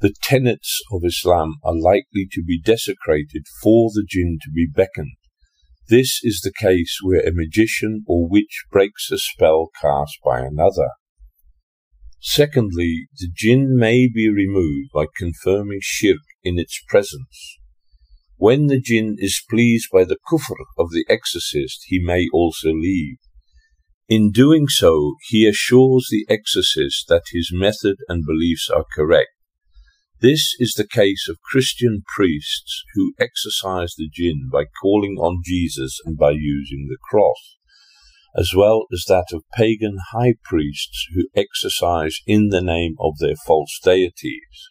The 0.00 0.14
tenets 0.22 0.82
of 0.92 1.00
Islam 1.04 1.54
are 1.64 1.74
likely 1.74 2.28
to 2.32 2.42
be 2.44 2.60
desecrated 2.60 3.46
for 3.62 3.88
the 3.94 4.04
jinn 4.06 4.38
to 4.42 4.50
be 4.50 4.68
beckoned. 4.72 5.16
This 5.88 6.18
is 6.24 6.40
the 6.40 6.52
case 6.52 6.98
where 7.00 7.20
a 7.20 7.32
magician 7.32 8.02
or 8.08 8.28
witch 8.28 8.64
breaks 8.72 9.08
a 9.12 9.18
spell 9.18 9.70
cast 9.80 10.18
by 10.24 10.40
another. 10.40 10.90
Secondly, 12.20 13.06
the 13.20 13.28
jinn 13.32 13.76
may 13.76 14.08
be 14.12 14.28
removed 14.28 14.90
by 14.92 15.06
confirming 15.16 15.78
shirk 15.80 16.26
in 16.42 16.58
its 16.58 16.82
presence. 16.88 17.58
When 18.36 18.66
the 18.66 18.80
jinn 18.80 19.14
is 19.18 19.44
pleased 19.48 19.88
by 19.92 20.02
the 20.02 20.18
kufr 20.28 20.56
of 20.76 20.90
the 20.90 21.06
exorcist, 21.08 21.84
he 21.86 22.00
may 22.00 22.26
also 22.32 22.72
leave. 22.72 23.18
In 24.08 24.32
doing 24.32 24.66
so, 24.66 25.14
he 25.28 25.46
assures 25.46 26.08
the 26.10 26.26
exorcist 26.28 27.06
that 27.08 27.30
his 27.30 27.50
method 27.52 27.98
and 28.08 28.24
beliefs 28.26 28.68
are 28.68 28.86
correct 28.92 29.35
this 30.20 30.54
is 30.58 30.72
the 30.74 30.88
case 30.88 31.28
of 31.28 31.42
Christian 31.42 32.02
priests 32.16 32.82
who 32.94 33.12
exorcise 33.20 33.94
the 33.96 34.08
jinn 34.10 34.48
by 34.50 34.64
calling 34.82 35.16
on 35.18 35.42
Jesus 35.44 36.00
and 36.06 36.16
by 36.16 36.30
using 36.30 36.86
the 36.88 36.96
cross, 37.10 37.58
as 38.34 38.52
well 38.56 38.86
as 38.92 39.04
that 39.08 39.26
of 39.34 39.42
pagan 39.52 39.98
high 40.12 40.34
priests 40.42 41.06
who 41.14 41.28
exorcise 41.34 42.16
in 42.26 42.48
the 42.48 42.62
name 42.62 42.94
of 42.98 43.18
their 43.18 43.36
false 43.36 43.78
deities. 43.84 44.70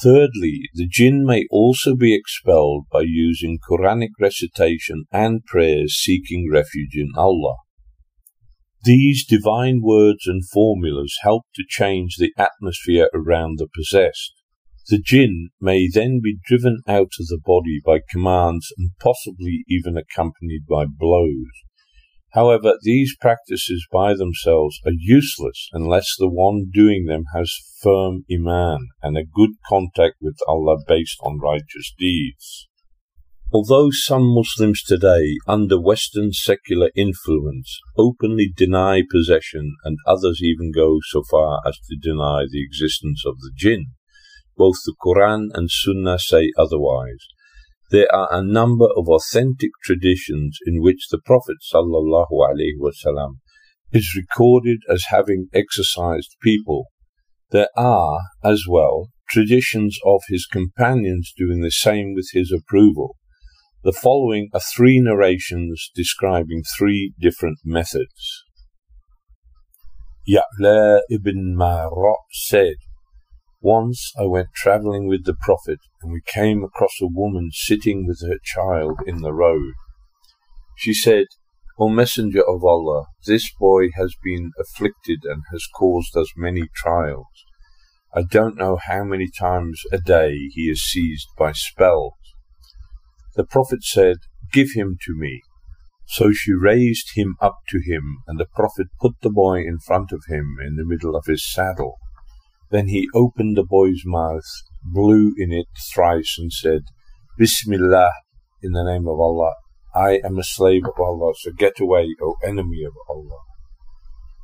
Thirdly, 0.00 0.68
the 0.74 0.88
jinn 0.88 1.24
may 1.24 1.46
also 1.50 1.96
be 1.96 2.14
expelled 2.14 2.86
by 2.92 3.02
using 3.02 3.58
Quranic 3.58 4.10
recitation 4.20 5.04
and 5.12 5.44
prayers 5.44 5.94
seeking 5.94 6.48
refuge 6.50 6.94
in 6.94 7.10
Allah. 7.16 7.56
These 8.84 9.24
divine 9.24 9.80
words 9.82 10.26
and 10.26 10.46
formulas 10.46 11.16
help 11.22 11.44
to 11.54 11.64
change 11.66 12.16
the 12.18 12.34
atmosphere 12.36 13.08
around 13.14 13.58
the 13.58 13.66
possessed. 13.74 14.34
The 14.88 14.98
jinn 14.98 15.48
may 15.58 15.88
then 15.88 16.20
be 16.22 16.36
driven 16.46 16.82
out 16.86 17.12
of 17.18 17.26
the 17.28 17.40
body 17.42 17.80
by 17.82 18.00
commands 18.10 18.74
and 18.76 18.90
possibly 19.00 19.64
even 19.66 19.96
accompanied 19.96 20.66
by 20.68 20.84
blows. 20.84 21.48
However, 22.32 22.74
these 22.82 23.16
practices 23.18 23.86
by 23.90 24.12
themselves 24.12 24.78
are 24.84 24.92
useless 24.94 25.70
unless 25.72 26.14
the 26.18 26.28
one 26.28 26.66
doing 26.70 27.06
them 27.06 27.24
has 27.34 27.50
firm 27.80 28.24
iman 28.30 28.88
and 29.02 29.16
a 29.16 29.24
good 29.24 29.52
contact 29.66 30.16
with 30.20 30.36
Allah 30.46 30.76
based 30.86 31.16
on 31.22 31.38
righteous 31.38 31.94
deeds. 31.98 32.68
Although 33.54 33.90
some 33.92 34.34
Muslims 34.34 34.82
today, 34.82 35.36
under 35.46 35.80
Western 35.80 36.32
secular 36.32 36.90
influence, 36.96 37.78
openly 37.96 38.52
deny 38.52 39.02
possession 39.08 39.76
and 39.84 39.96
others 40.08 40.40
even 40.42 40.72
go 40.72 40.98
so 41.10 41.22
far 41.30 41.60
as 41.64 41.78
to 41.88 41.96
deny 41.96 42.46
the 42.50 42.64
existence 42.64 43.22
of 43.24 43.38
the 43.38 43.52
jinn, 43.56 43.92
both 44.56 44.74
the 44.84 44.96
Quran 45.00 45.50
and 45.54 45.70
Sunnah 45.70 46.18
say 46.18 46.50
otherwise. 46.58 47.28
There 47.92 48.12
are 48.12 48.28
a 48.32 48.42
number 48.42 48.88
of 48.96 49.08
authentic 49.08 49.70
traditions 49.84 50.58
in 50.66 50.82
which 50.82 51.06
the 51.12 51.20
Prophet 51.24 51.58
ﷺ 51.72 53.36
is 53.92 54.16
recorded 54.16 54.80
as 54.90 55.04
having 55.10 55.46
exorcised 55.54 56.34
people. 56.42 56.86
There 57.52 57.68
are, 57.76 58.18
as 58.42 58.64
well, 58.68 59.10
traditions 59.30 59.96
of 60.04 60.22
his 60.28 60.44
companions 60.44 61.32
doing 61.36 61.60
the 61.60 61.70
same 61.70 62.14
with 62.14 62.30
his 62.32 62.50
approval. 62.50 63.14
The 63.84 63.92
following 63.92 64.48
are 64.54 64.60
three 64.60 64.98
narrations 64.98 65.90
describing 65.94 66.62
three 66.62 67.12
different 67.20 67.58
methods. 67.66 68.42
Ya'la 70.26 71.00
ibn 71.10 71.54
Murrah 71.54 72.14
said, 72.32 72.76
Once 73.60 74.10
I 74.18 74.24
went 74.24 74.54
travelling 74.54 75.06
with 75.06 75.26
the 75.26 75.36
Prophet, 75.38 75.80
and 76.00 76.14
we 76.14 76.22
came 76.24 76.64
across 76.64 76.94
a 77.02 77.08
woman 77.12 77.50
sitting 77.52 78.06
with 78.06 78.22
her 78.26 78.38
child 78.42 79.00
in 79.06 79.20
the 79.20 79.34
road. 79.34 79.74
She 80.78 80.94
said, 80.94 81.26
O 81.78 81.90
Messenger 81.90 82.40
of 82.40 82.64
Allah, 82.64 83.04
this 83.26 83.52
boy 83.60 83.88
has 83.98 84.14
been 84.24 84.52
afflicted 84.58 85.24
and 85.24 85.42
has 85.52 85.66
caused 85.66 86.16
us 86.16 86.32
many 86.38 86.68
trials. 86.74 87.26
I 88.16 88.22
don't 88.22 88.56
know 88.56 88.78
how 88.82 89.04
many 89.04 89.28
times 89.28 89.82
a 89.92 89.98
day 89.98 90.38
he 90.54 90.70
is 90.70 90.82
seized 90.82 91.28
by 91.36 91.52
spells. 91.52 92.14
The 93.36 93.44
Prophet 93.44 93.82
said, 93.82 94.18
Give 94.52 94.68
him 94.74 94.96
to 95.02 95.14
me. 95.16 95.42
So 96.06 96.32
she 96.32 96.52
raised 96.52 97.16
him 97.16 97.36
up 97.40 97.58
to 97.70 97.80
him, 97.84 98.18
and 98.26 98.38
the 98.38 98.46
Prophet 98.54 98.88
put 99.00 99.14
the 99.22 99.30
boy 99.30 99.60
in 99.60 99.78
front 99.78 100.12
of 100.12 100.22
him 100.28 100.56
in 100.64 100.76
the 100.76 100.84
middle 100.84 101.16
of 101.16 101.24
his 101.26 101.44
saddle. 101.50 101.96
Then 102.70 102.88
he 102.88 103.08
opened 103.14 103.56
the 103.56 103.64
boy's 103.64 104.02
mouth, 104.04 104.48
blew 104.82 105.32
in 105.36 105.52
it 105.52 105.66
thrice, 105.92 106.36
and 106.38 106.52
said, 106.52 106.82
Bismillah, 107.38 108.12
in 108.62 108.72
the 108.72 108.84
name 108.84 109.08
of 109.08 109.18
Allah. 109.18 109.54
I 109.94 110.20
am 110.24 110.38
a 110.38 110.44
slave 110.44 110.84
of 110.84 111.00
Allah, 111.00 111.34
so 111.36 111.52
get 111.52 111.80
away, 111.80 112.14
O 112.20 112.34
enemy 112.44 112.82
of 112.84 112.92
Allah. 113.08 113.40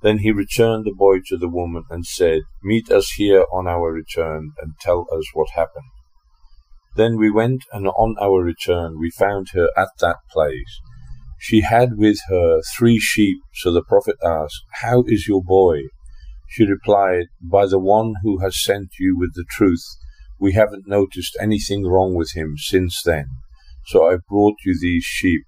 Then 0.02 0.18
he 0.18 0.30
returned 0.30 0.86
the 0.86 0.94
boy 0.96 1.18
to 1.26 1.36
the 1.36 1.48
woman 1.48 1.84
and 1.90 2.06
said, 2.06 2.42
Meet 2.62 2.90
us 2.90 3.12
here 3.12 3.44
on 3.52 3.66
our 3.66 3.92
return 3.92 4.52
and 4.60 4.74
tell 4.80 5.06
us 5.12 5.24
what 5.34 5.50
happened. 5.50 5.90
Then 6.96 7.16
we 7.16 7.30
went, 7.30 7.64
and 7.72 7.86
on 7.86 8.16
our 8.20 8.42
return 8.42 8.98
we 8.98 9.10
found 9.10 9.48
her 9.54 9.68
at 9.76 9.90
that 10.00 10.16
place. 10.30 10.80
She 11.38 11.62
had 11.62 11.96
with 11.96 12.18
her 12.28 12.60
three 12.76 12.98
sheep, 12.98 13.38
so 13.54 13.72
the 13.72 13.82
Prophet 13.82 14.16
asked, 14.22 14.62
How 14.82 15.04
is 15.06 15.26
your 15.26 15.42
boy? 15.42 15.84
She 16.48 16.66
replied, 16.66 17.26
By 17.40 17.66
the 17.66 17.78
one 17.78 18.14
who 18.22 18.40
has 18.40 18.62
sent 18.62 18.98
you 18.98 19.16
with 19.18 19.34
the 19.34 19.46
truth, 19.48 19.84
we 20.38 20.52
haven't 20.52 20.88
noticed 20.88 21.36
anything 21.40 21.86
wrong 21.86 22.14
with 22.14 22.32
him 22.34 22.56
since 22.56 23.02
then. 23.02 23.26
So 23.86 24.10
I 24.10 24.18
brought 24.28 24.56
you 24.64 24.76
these 24.78 25.04
sheep. 25.04 25.42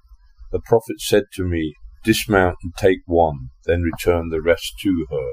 The 0.51 0.61
Prophet 0.61 1.01
said 1.01 1.25
to 1.35 1.45
me, 1.45 1.75
Dismount 2.05 2.57
and 2.63 2.73
take 2.77 3.01
one, 3.07 3.51
then 3.65 3.83
return 3.83 4.31
the 4.31 4.43
rest 4.43 4.75
to 4.83 5.07
her. 5.11 5.31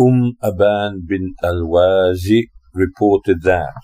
Umm 0.00 0.34
Aban 0.42 1.06
bint 1.06 1.34
al-Wazi 1.42 2.44
reported 2.72 3.42
that 3.42 3.74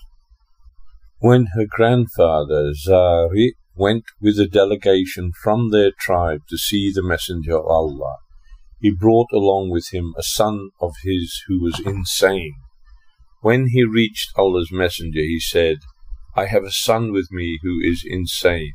when 1.25 1.47
her 1.55 1.65
grandfather 1.67 2.71
Zari 2.87 3.53
went 3.73 4.03
with 4.21 4.37
a 4.39 4.45
delegation 4.45 5.31
from 5.41 5.71
their 5.71 5.91
tribe 5.99 6.41
to 6.47 6.55
see 6.55 6.91
the 6.93 7.01
Messenger 7.01 7.57
of 7.57 7.65
Allah. 7.65 8.17
He 8.79 8.91
brought 8.91 9.31
along 9.33 9.71
with 9.71 9.87
him 9.91 10.13
a 10.19 10.21
son 10.21 10.69
of 10.79 10.91
his 11.03 11.41
who 11.47 11.63
was 11.63 11.81
insane. 11.83 12.53
When 13.41 13.69
he 13.69 13.83
reached 13.83 14.33
Allah's 14.37 14.71
Messenger, 14.71 15.21
he 15.21 15.39
said, 15.39 15.77
I 16.35 16.45
have 16.45 16.63
a 16.63 16.69
son 16.71 17.11
with 17.11 17.31
me 17.31 17.57
who 17.63 17.79
is 17.81 18.03
insane, 18.05 18.73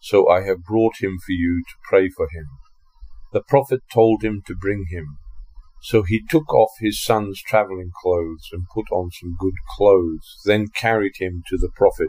so 0.00 0.28
I 0.28 0.42
have 0.42 0.64
brought 0.64 0.96
him 1.00 1.18
for 1.24 1.30
you 1.30 1.62
to 1.68 1.88
pray 1.88 2.08
for 2.08 2.26
him. 2.34 2.46
The 3.32 3.44
Prophet 3.46 3.82
told 3.94 4.24
him 4.24 4.42
to 4.48 4.56
bring 4.56 4.86
him. 4.90 5.18
So 5.82 6.04
he 6.04 6.22
took 6.30 6.54
off 6.54 6.70
his 6.78 7.02
son's 7.02 7.42
travelling 7.42 7.90
clothes 8.02 8.48
and 8.52 8.62
put 8.72 8.86
on 8.92 9.10
some 9.10 9.34
good 9.38 9.56
clothes, 9.76 10.40
then 10.44 10.68
carried 10.74 11.14
him 11.18 11.42
to 11.48 11.58
the 11.58 11.70
Prophet. 11.74 12.06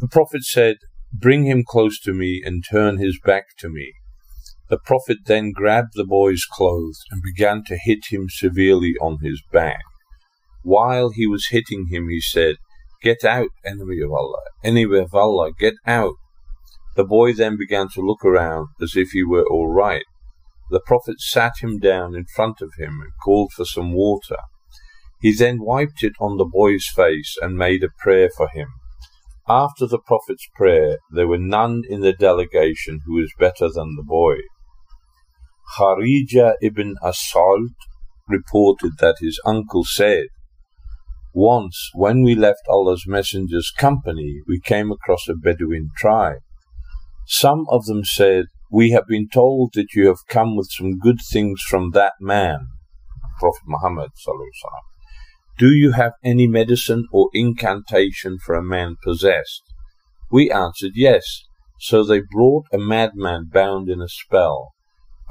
The 0.00 0.08
Prophet 0.08 0.42
said, 0.44 0.76
Bring 1.12 1.44
him 1.44 1.64
close 1.66 2.00
to 2.00 2.14
me 2.14 2.42
and 2.44 2.64
turn 2.68 2.96
his 2.98 3.18
back 3.22 3.44
to 3.58 3.68
me. 3.68 3.92
The 4.70 4.78
Prophet 4.78 5.18
then 5.26 5.52
grabbed 5.52 5.92
the 5.94 6.04
boy's 6.04 6.44
clothes 6.50 6.98
and 7.10 7.22
began 7.22 7.62
to 7.66 7.78
hit 7.78 8.00
him 8.10 8.28
severely 8.28 8.94
on 9.00 9.18
his 9.22 9.42
back. 9.52 9.80
While 10.62 11.10
he 11.10 11.26
was 11.26 11.48
hitting 11.50 11.86
him, 11.90 12.08
he 12.08 12.20
said, 12.20 12.56
Get 13.02 13.24
out, 13.24 13.50
enemy 13.64 14.00
of 14.00 14.12
Allah, 14.12 14.42
enemy 14.64 14.98
of 14.98 15.14
Allah, 15.14 15.52
get 15.58 15.74
out. 15.86 16.14
The 16.96 17.04
boy 17.04 17.32
then 17.32 17.56
began 17.56 17.88
to 17.94 18.00
look 18.00 18.24
around 18.24 18.68
as 18.82 18.96
if 18.96 19.10
he 19.10 19.22
were 19.22 19.46
all 19.46 19.68
right. 19.68 20.04
The 20.70 20.80
Prophet 20.80 21.20
sat 21.20 21.54
him 21.60 21.78
down 21.78 22.14
in 22.14 22.26
front 22.34 22.60
of 22.60 22.72
him 22.78 23.00
and 23.00 23.12
called 23.24 23.52
for 23.52 23.64
some 23.64 23.92
water. 23.92 24.36
He 25.20 25.34
then 25.34 25.60
wiped 25.60 26.02
it 26.02 26.12
on 26.20 26.36
the 26.36 26.44
boy's 26.44 26.86
face 26.86 27.36
and 27.40 27.56
made 27.56 27.82
a 27.82 27.88
prayer 28.02 28.30
for 28.36 28.48
him. 28.48 28.68
After 29.48 29.86
the 29.86 29.98
Prophet's 29.98 30.46
prayer, 30.54 30.98
there 31.10 31.26
were 31.26 31.38
none 31.38 31.82
in 31.88 32.00
the 32.00 32.12
delegation 32.12 33.00
who 33.06 33.14
was 33.14 33.32
better 33.38 33.68
than 33.72 33.96
the 33.96 34.04
boy. 34.06 34.36
Kharija 35.76 36.54
ibn 36.60 36.96
Asalt 37.02 37.74
reported 38.28 38.92
that 38.98 39.16
his 39.20 39.40
uncle 39.46 39.84
said, 39.84 40.26
Once, 41.32 41.90
when 41.94 42.22
we 42.22 42.34
left 42.34 42.60
Allah's 42.68 43.04
Messenger's 43.06 43.70
company, 43.70 44.40
we 44.46 44.60
came 44.60 44.92
across 44.92 45.28
a 45.28 45.34
Bedouin 45.34 45.88
tribe. 45.96 46.40
Some 47.26 47.66
of 47.70 47.86
them 47.86 48.04
said, 48.04 48.46
We 48.70 48.90
have 48.90 49.06
been 49.06 49.28
told 49.28 49.72
that 49.74 49.94
you 49.94 50.08
have 50.08 50.26
come 50.28 50.56
with 50.56 50.68
some 50.70 50.98
good 50.98 51.20
things 51.32 51.62
from 51.62 51.92
that 51.92 52.14
man, 52.20 52.68
Prophet 53.38 53.62
Muhammad. 53.66 54.10
Do 55.58 55.72
you 55.72 55.92
have 55.92 56.12
any 56.22 56.46
medicine 56.46 57.06
or 57.10 57.30
incantation 57.32 58.38
for 58.38 58.54
a 58.54 58.62
man 58.62 58.96
possessed? 59.02 59.62
We 60.30 60.50
answered, 60.50 60.92
Yes. 60.94 61.24
So 61.80 62.04
they 62.04 62.20
brought 62.20 62.66
a 62.72 62.78
madman 62.78 63.48
bound 63.52 63.88
in 63.88 64.00
a 64.02 64.08
spell. 64.08 64.72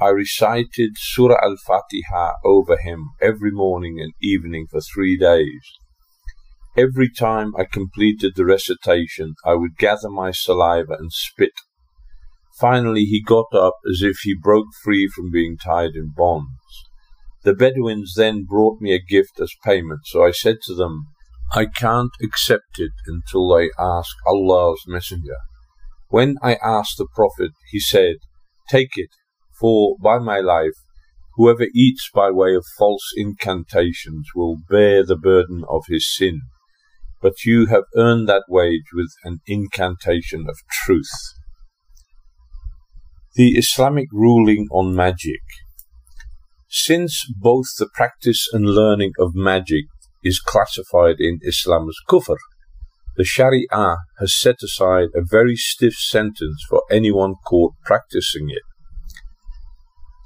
I 0.00 0.08
recited 0.08 0.92
Surah 0.96 1.36
Al 1.42 1.56
Fatiha 1.66 2.32
over 2.44 2.76
him 2.78 3.10
every 3.20 3.50
morning 3.50 4.00
and 4.00 4.12
evening 4.22 4.66
for 4.70 4.80
three 4.80 5.16
days. 5.16 5.60
Every 6.76 7.10
time 7.10 7.54
I 7.56 7.64
completed 7.64 8.32
the 8.36 8.44
recitation, 8.44 9.34
I 9.44 9.54
would 9.54 9.76
gather 9.76 10.08
my 10.08 10.30
saliva 10.30 10.94
and 10.98 11.12
spit. 11.12 11.52
Finally, 12.60 13.04
he 13.04 13.22
got 13.22 13.46
up 13.54 13.76
as 13.88 14.02
if 14.02 14.18
he 14.22 14.34
broke 14.34 14.66
free 14.82 15.08
from 15.08 15.30
being 15.30 15.56
tied 15.56 15.94
in 15.94 16.12
bonds. 16.16 16.48
The 17.44 17.54
Bedouins 17.54 18.14
then 18.16 18.44
brought 18.44 18.80
me 18.80 18.92
a 18.92 19.00
gift 19.00 19.40
as 19.40 19.52
payment, 19.64 20.00
so 20.06 20.24
I 20.24 20.32
said 20.32 20.56
to 20.64 20.74
them, 20.74 21.06
I 21.52 21.66
can't 21.66 22.10
accept 22.22 22.78
it 22.78 22.92
until 23.06 23.54
I 23.54 23.70
ask 23.78 24.14
Allah's 24.26 24.82
Messenger. 24.86 25.36
When 26.08 26.36
I 26.42 26.56
asked 26.56 26.98
the 26.98 27.06
Prophet, 27.14 27.52
he 27.70 27.78
said, 27.78 28.16
Take 28.68 28.90
it, 28.96 29.10
for 29.60 29.96
by 30.02 30.18
my 30.18 30.40
life, 30.40 30.74
whoever 31.36 31.66
eats 31.74 32.10
by 32.12 32.30
way 32.30 32.54
of 32.54 32.64
false 32.76 33.12
incantations 33.16 34.26
will 34.34 34.56
bear 34.68 35.04
the 35.04 35.16
burden 35.16 35.64
of 35.68 35.84
his 35.88 36.12
sin. 36.12 36.40
But 37.22 37.44
you 37.44 37.66
have 37.66 37.84
earned 37.96 38.28
that 38.28 38.44
wage 38.48 38.90
with 38.92 39.10
an 39.22 39.38
incantation 39.46 40.46
of 40.48 40.56
truth. 40.70 41.06
The 43.38 43.56
Islamic 43.56 44.08
ruling 44.10 44.66
on 44.72 44.96
magic. 44.96 45.42
Since 46.68 47.24
both 47.40 47.66
the 47.78 47.88
practice 47.94 48.48
and 48.52 48.64
learning 48.66 49.12
of 49.16 49.30
magic 49.32 49.84
is 50.24 50.40
classified 50.40 51.20
in 51.20 51.38
Islam 51.42 51.88
as 51.88 51.94
kufr, 52.08 52.34
the 53.16 53.22
Sharia 53.22 53.98
has 54.18 54.36
set 54.36 54.56
aside 54.64 55.10
a 55.14 55.22
very 55.24 55.54
stiff 55.54 55.94
sentence 55.94 56.64
for 56.68 56.82
anyone 56.90 57.34
caught 57.46 57.74
practicing 57.84 58.50
it. 58.50 58.64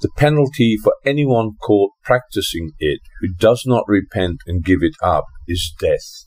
The 0.00 0.08
penalty 0.16 0.78
for 0.82 0.94
anyone 1.04 1.50
caught 1.62 1.90
practicing 2.02 2.70
it 2.78 3.00
who 3.20 3.28
does 3.38 3.64
not 3.66 3.84
repent 3.88 4.38
and 4.46 4.64
give 4.64 4.82
it 4.82 4.96
up 5.02 5.26
is 5.46 5.74
death. 5.78 6.24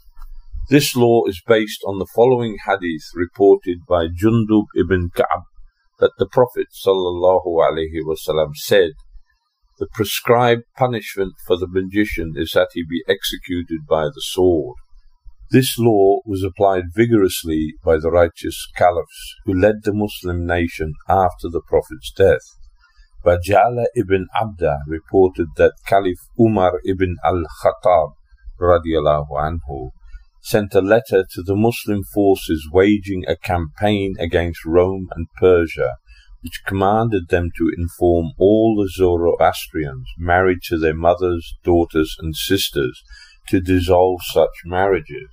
This 0.70 0.96
law 0.96 1.26
is 1.26 1.42
based 1.48 1.82
on 1.88 1.98
the 1.98 2.12
following 2.14 2.58
hadith 2.64 3.10
reported 3.16 3.80
by 3.90 4.06
Jundub 4.06 4.66
ibn 4.78 5.10
Ka'b 5.16 5.46
that 6.00 6.12
the 6.18 6.28
Prophet 6.28 6.68
ﷺ 6.86 8.56
said, 8.56 8.92
The 9.80 9.88
prescribed 9.94 10.64
punishment 10.78 11.34
for 11.46 11.58
the 11.58 11.68
magician 11.70 12.34
is 12.36 12.52
that 12.54 12.70
he 12.74 12.84
be 12.84 13.04
executed 13.08 13.86
by 13.88 14.06
the 14.06 14.22
sword. 14.22 14.76
This 15.52 15.78
law 15.78 16.22
was 16.26 16.44
applied 16.44 16.86
vigorously 16.96 17.76
by 17.84 17.98
the 17.98 18.10
righteous 18.10 18.68
caliphs 18.76 19.36
who 19.46 19.54
led 19.54 19.84
the 19.84 19.94
Muslim 19.94 20.46
nation 20.46 20.94
after 21.08 21.50
the 21.50 21.62
Prophet's 21.68 22.12
death. 22.12 22.42
Bajala 23.24 23.86
ibn 23.96 24.28
Abda 24.36 24.80
reported 24.88 25.48
that 25.58 25.74
Caliph 25.88 26.20
Umar 26.40 26.80
ibn 26.86 27.16
al-Khattab 27.24 28.14
radiallahu 28.60 29.32
anhu 29.32 29.92
sent 30.46 30.76
a 30.76 30.80
letter 30.80 31.26
to 31.32 31.42
the 31.42 31.56
Muslim 31.56 32.04
forces 32.14 32.70
waging 32.72 33.24
a 33.28 33.36
campaign 33.36 34.14
against 34.20 34.64
Rome 34.64 35.08
and 35.16 35.26
Persia, 35.40 35.96
which 36.44 36.62
commanded 36.68 37.30
them 37.30 37.50
to 37.58 37.72
inform 37.76 38.28
all 38.38 38.76
the 38.76 38.88
Zoroastrians 38.88 40.08
married 40.20 40.60
to 40.66 40.78
their 40.78 40.94
mothers, 40.94 41.56
daughters, 41.64 42.16
and 42.20 42.36
sisters 42.36 43.02
to 43.48 43.60
dissolve 43.60 44.20
such 44.24 44.52
marriages. 44.66 45.32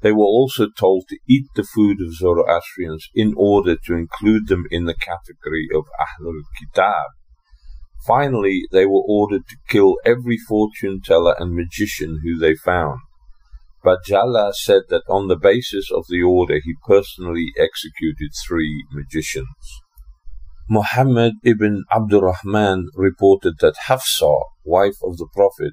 They 0.00 0.12
were 0.12 0.24
also 0.24 0.68
told 0.70 1.04
to 1.08 1.18
eat 1.28 1.44
the 1.54 1.68
food 1.74 1.98
of 2.00 2.14
Zoroastrians 2.14 3.08
in 3.14 3.34
order 3.36 3.76
to 3.84 3.94
include 3.94 4.48
them 4.48 4.64
in 4.70 4.86
the 4.86 4.94
category 4.94 5.68
of 5.74 5.84
Ahlul 6.00 6.40
Kitab. 6.58 7.08
Finally, 8.06 8.62
they 8.72 8.86
were 8.86 9.04
ordered 9.06 9.46
to 9.48 9.56
kill 9.68 9.96
every 10.06 10.38
fortune 10.38 11.02
teller 11.04 11.34
and 11.38 11.54
magician 11.54 12.20
who 12.24 12.38
they 12.38 12.54
found. 12.54 13.00
Bajala 13.84 14.52
said 14.54 14.82
that 14.88 15.04
on 15.08 15.28
the 15.28 15.36
basis 15.36 15.90
of 15.92 16.04
the 16.08 16.22
order 16.22 16.60
he 16.62 16.74
personally 16.86 17.52
executed 17.56 18.30
three 18.46 18.84
magicians. 18.92 19.46
Muhammad 20.68 21.34
ibn 21.44 21.84
Abdurrahman 21.90 22.88
reported 22.94 23.54
that 23.60 23.76
Hafsa, 23.86 24.40
wife 24.64 24.96
of 25.02 25.16
the 25.16 25.28
Prophet 25.34 25.72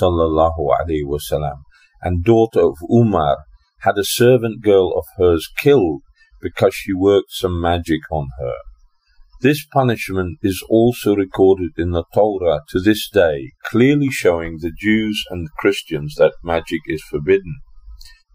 wasallam, 0.00 1.58
and 2.00 2.24
daughter 2.24 2.60
of 2.60 2.76
Umar, 2.90 3.36
had 3.80 3.98
a 3.98 4.04
servant 4.04 4.62
girl 4.62 4.92
of 4.96 5.04
hers 5.16 5.48
killed 5.58 6.02
because 6.40 6.74
she 6.74 6.92
worked 6.92 7.30
some 7.30 7.60
magic 7.60 8.00
on 8.10 8.28
her. 8.40 8.54
This 9.42 9.66
punishment 9.66 10.38
is 10.42 10.64
also 10.68 11.16
recorded 11.16 11.72
in 11.76 11.90
the 11.90 12.04
Torah 12.14 12.60
to 12.68 12.78
this 12.78 13.10
day, 13.10 13.50
clearly 13.64 14.08
showing 14.08 14.58
the 14.58 14.70
Jews 14.70 15.24
and 15.30 15.44
the 15.44 15.50
Christians 15.58 16.14
that 16.14 16.34
magic 16.44 16.82
is 16.86 17.02
forbidden. 17.02 17.56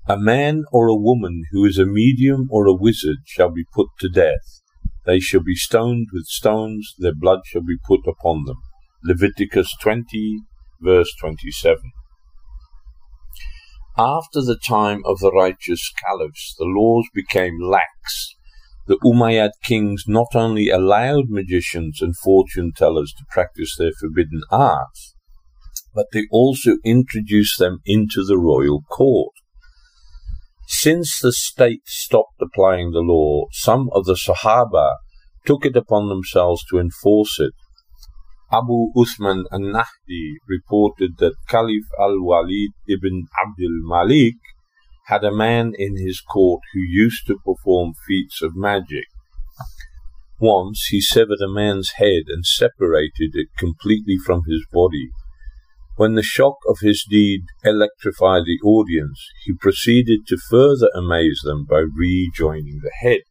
A 0.05 0.17
man 0.17 0.65
or 0.69 0.89
a 0.89 0.95
woman 0.95 1.43
who 1.53 1.63
is 1.63 1.77
a 1.77 1.85
medium 1.85 2.47
or 2.51 2.67
a 2.67 2.75
wizard 2.75 3.19
shall 3.25 3.49
be 3.49 3.63
put 3.73 3.87
to 4.01 4.09
death. 4.09 4.61
They 5.05 5.21
shall 5.21 5.41
be 5.41 5.55
stoned 5.55 6.07
with 6.11 6.25
stones, 6.25 6.93
their 6.97 7.15
blood 7.15 7.39
shall 7.45 7.63
be 7.63 7.77
put 7.87 8.01
upon 8.05 8.43
them. 8.43 8.57
Leviticus 9.01 9.73
20, 9.81 10.39
verse 10.81 11.13
27. 11.21 11.77
After 13.97 14.41
the 14.41 14.59
time 14.67 15.03
of 15.05 15.19
the 15.19 15.31
righteous 15.31 15.89
caliphs, 16.05 16.53
the 16.57 16.65
laws 16.65 17.05
became 17.13 17.61
lax. 17.61 18.35
The 18.87 18.97
Umayyad 19.03 19.51
kings 19.63 20.03
not 20.07 20.27
only 20.33 20.69
allowed 20.69 21.29
magicians 21.29 22.01
and 22.01 22.15
fortune 22.17 22.71
tellers 22.75 23.13
to 23.17 23.25
practice 23.29 23.75
their 23.77 23.91
forbidden 23.99 24.41
arts, 24.49 25.13
but 25.93 26.07
they 26.13 26.23
also 26.31 26.77
introduced 26.83 27.59
them 27.59 27.79
into 27.85 28.23
the 28.23 28.37
royal 28.37 28.81
court. 28.89 29.33
Since 30.67 31.19
the 31.21 31.33
state 31.33 31.81
stopped 31.85 32.41
applying 32.41 32.91
the 32.91 32.99
law, 32.99 33.45
some 33.51 33.89
of 33.93 34.05
the 34.05 34.15
Sahaba 34.15 34.95
took 35.45 35.65
it 35.65 35.75
upon 35.75 36.09
themselves 36.09 36.63
to 36.69 36.79
enforce 36.79 37.39
it 37.39 37.53
Abu 38.51 38.93
Uthman 38.95 39.43
al-Nahdi 39.51 40.35
reported 40.47 41.17
that 41.17 41.35
Caliph 41.49 41.83
al-Walid 41.99 42.71
ibn 42.87 43.27
Abdul 43.43 43.81
Malik 43.83 44.37
had 45.07 45.23
a 45.23 45.35
man 45.35 45.73
in 45.77 45.97
his 45.97 46.21
court 46.21 46.61
who 46.73 46.79
used 46.79 47.27
to 47.27 47.37
perform 47.43 47.93
feats 48.07 48.41
of 48.41 48.55
magic. 48.55 49.05
Once 50.39 50.87
he 50.91 51.01
severed 51.01 51.41
a 51.41 51.51
man's 51.51 51.93
head 51.97 52.23
and 52.27 52.45
separated 52.45 53.31
it 53.33 53.47
completely 53.57 54.17
from 54.23 54.43
his 54.47 54.65
body. 54.71 55.09
When 55.95 56.13
the 56.13 56.23
shock 56.23 56.57
of 56.67 56.77
his 56.81 57.03
deed 57.09 57.41
electrified 57.63 58.43
the 58.45 58.59
audience, 58.63 59.19
he 59.45 59.53
proceeded 59.53 60.27
to 60.27 60.37
further 60.49 60.89
amaze 60.93 61.41
them 61.43 61.65
by 61.65 61.83
rejoining 61.97 62.81
the 62.83 62.91
head 63.01 63.21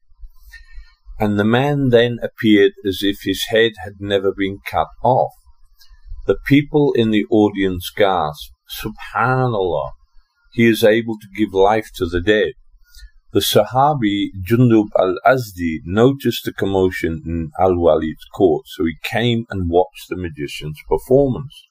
and 1.19 1.39
the 1.39 1.45
man 1.45 1.89
then 1.89 2.19
appeared 2.23 2.73
as 2.87 2.99
if 3.03 3.19
his 3.23 3.47
head 3.49 3.73
had 3.85 3.95
never 4.01 4.33
been 4.37 4.59
cut 4.71 4.89
off. 5.03 5.33
The 6.27 6.37
people 6.47 6.93
in 6.93 7.11
the 7.11 7.25
audience 7.31 7.91
gasped, 7.95 8.53
Subhanallah, 8.83 9.93
he 10.53 10.67
is 10.67 10.83
able 10.85 11.17
to 11.19 11.37
give 11.37 11.53
life 11.53 11.91
to 11.97 12.07
the 12.07 12.21
dead. 12.21 12.53
The 13.33 13.41
Sahabi 13.41 14.29
Jundub 14.49 14.89
al-Azdi 14.99 15.81
noticed 15.85 16.45
the 16.45 16.53
commotion 16.53 17.23
in 17.27 17.51
Al-Walid's 17.61 18.25
court, 18.35 18.67
so 18.67 18.85
he 18.85 18.95
came 19.03 19.45
and 19.51 19.69
watched 19.69 20.09
the 20.09 20.17
magician's 20.17 20.81
performance. 20.89 21.67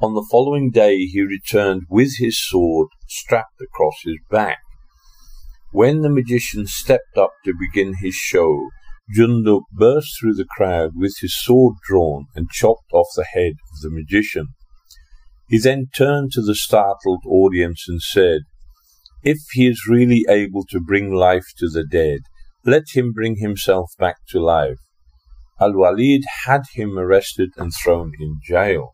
On 0.00 0.14
the 0.14 0.26
following 0.30 0.70
day 0.70 1.06
he 1.06 1.22
returned 1.22 1.82
with 1.88 2.16
his 2.18 2.42
sword 2.42 2.88
strapped 3.08 3.60
across 3.60 3.94
his 4.04 4.16
back. 4.30 4.58
When 5.70 6.02
the 6.02 6.10
magician 6.10 6.66
stepped 6.66 7.16
up 7.16 7.32
to 7.44 7.54
begin 7.58 7.94
his 8.00 8.14
show, 8.14 8.68
Jundub 9.16 9.62
burst 9.72 10.18
through 10.18 10.34
the 10.34 10.46
crowd 10.56 10.92
with 10.96 11.14
his 11.20 11.36
sword 11.40 11.76
drawn 11.86 12.26
and 12.34 12.50
chopped 12.50 12.92
off 12.92 13.06
the 13.14 13.24
head 13.24 13.52
of 13.52 13.80
the 13.82 13.90
magician. 13.90 14.48
He 15.48 15.58
then 15.58 15.86
turned 15.94 16.32
to 16.32 16.42
the 16.42 16.54
startled 16.54 17.22
audience 17.26 17.84
and 17.88 18.00
said, 18.00 18.42
If 19.22 19.38
he 19.52 19.66
is 19.66 19.86
really 19.88 20.24
able 20.28 20.64
to 20.70 20.80
bring 20.80 21.12
life 21.12 21.46
to 21.58 21.68
the 21.68 21.84
dead, 21.84 22.20
let 22.64 22.84
him 22.94 23.12
bring 23.12 23.36
himself 23.36 23.90
back 23.98 24.16
to 24.30 24.40
life. 24.40 24.78
Al 25.60 25.74
Walid 25.74 26.22
had 26.46 26.62
him 26.74 26.98
arrested 26.98 27.50
and 27.56 27.72
thrown 27.72 28.12
in 28.18 28.40
jail. 28.42 28.92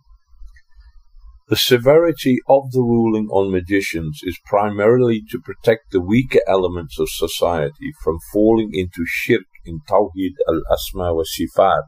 The 1.48 1.56
severity 1.56 2.38
of 2.48 2.70
the 2.70 2.82
ruling 2.82 3.26
on 3.28 3.50
magicians 3.50 4.20
is 4.22 4.38
primarily 4.44 5.22
to 5.30 5.40
protect 5.40 5.90
the 5.90 6.00
weaker 6.00 6.40
elements 6.46 6.98
of 7.00 7.08
society 7.10 7.90
from 8.04 8.18
falling 8.32 8.70
into 8.72 9.04
shirk 9.04 9.46
in 9.64 9.80
Tawhid 9.88 10.34
al-Asma 10.48 11.14
wa 11.14 11.24
Sifat 11.24 11.82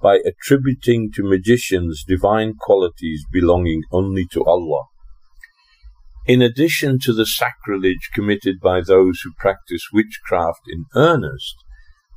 by 0.00 0.18
attributing 0.24 1.10
to 1.14 1.22
magicians 1.22 2.04
divine 2.06 2.54
qualities 2.58 3.24
belonging 3.32 3.82
only 3.92 4.26
to 4.32 4.44
Allah. 4.44 4.84
In 6.26 6.42
addition 6.42 6.98
to 7.00 7.12
the 7.12 7.26
sacrilege 7.26 8.10
committed 8.12 8.60
by 8.60 8.80
those 8.82 9.20
who 9.20 9.32
practice 9.38 9.88
witchcraft 9.92 10.60
in 10.68 10.84
earnest, 10.94 11.56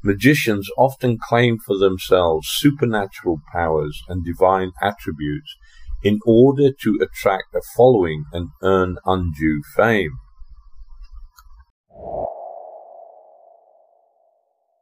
magicians 0.03 0.69
often 0.77 1.17
claim 1.17 1.57
for 1.65 1.77
themselves 1.77 2.47
supernatural 2.51 3.38
powers 3.53 4.01
and 4.09 4.25
divine 4.25 4.71
attributes 4.82 5.55
in 6.03 6.19
order 6.25 6.71
to 6.82 6.99
attract 7.01 7.55
a 7.55 7.61
following 7.77 8.25
and 8.34 8.49
earn 8.63 8.97
undue 9.05 9.61
fame. 9.75 10.17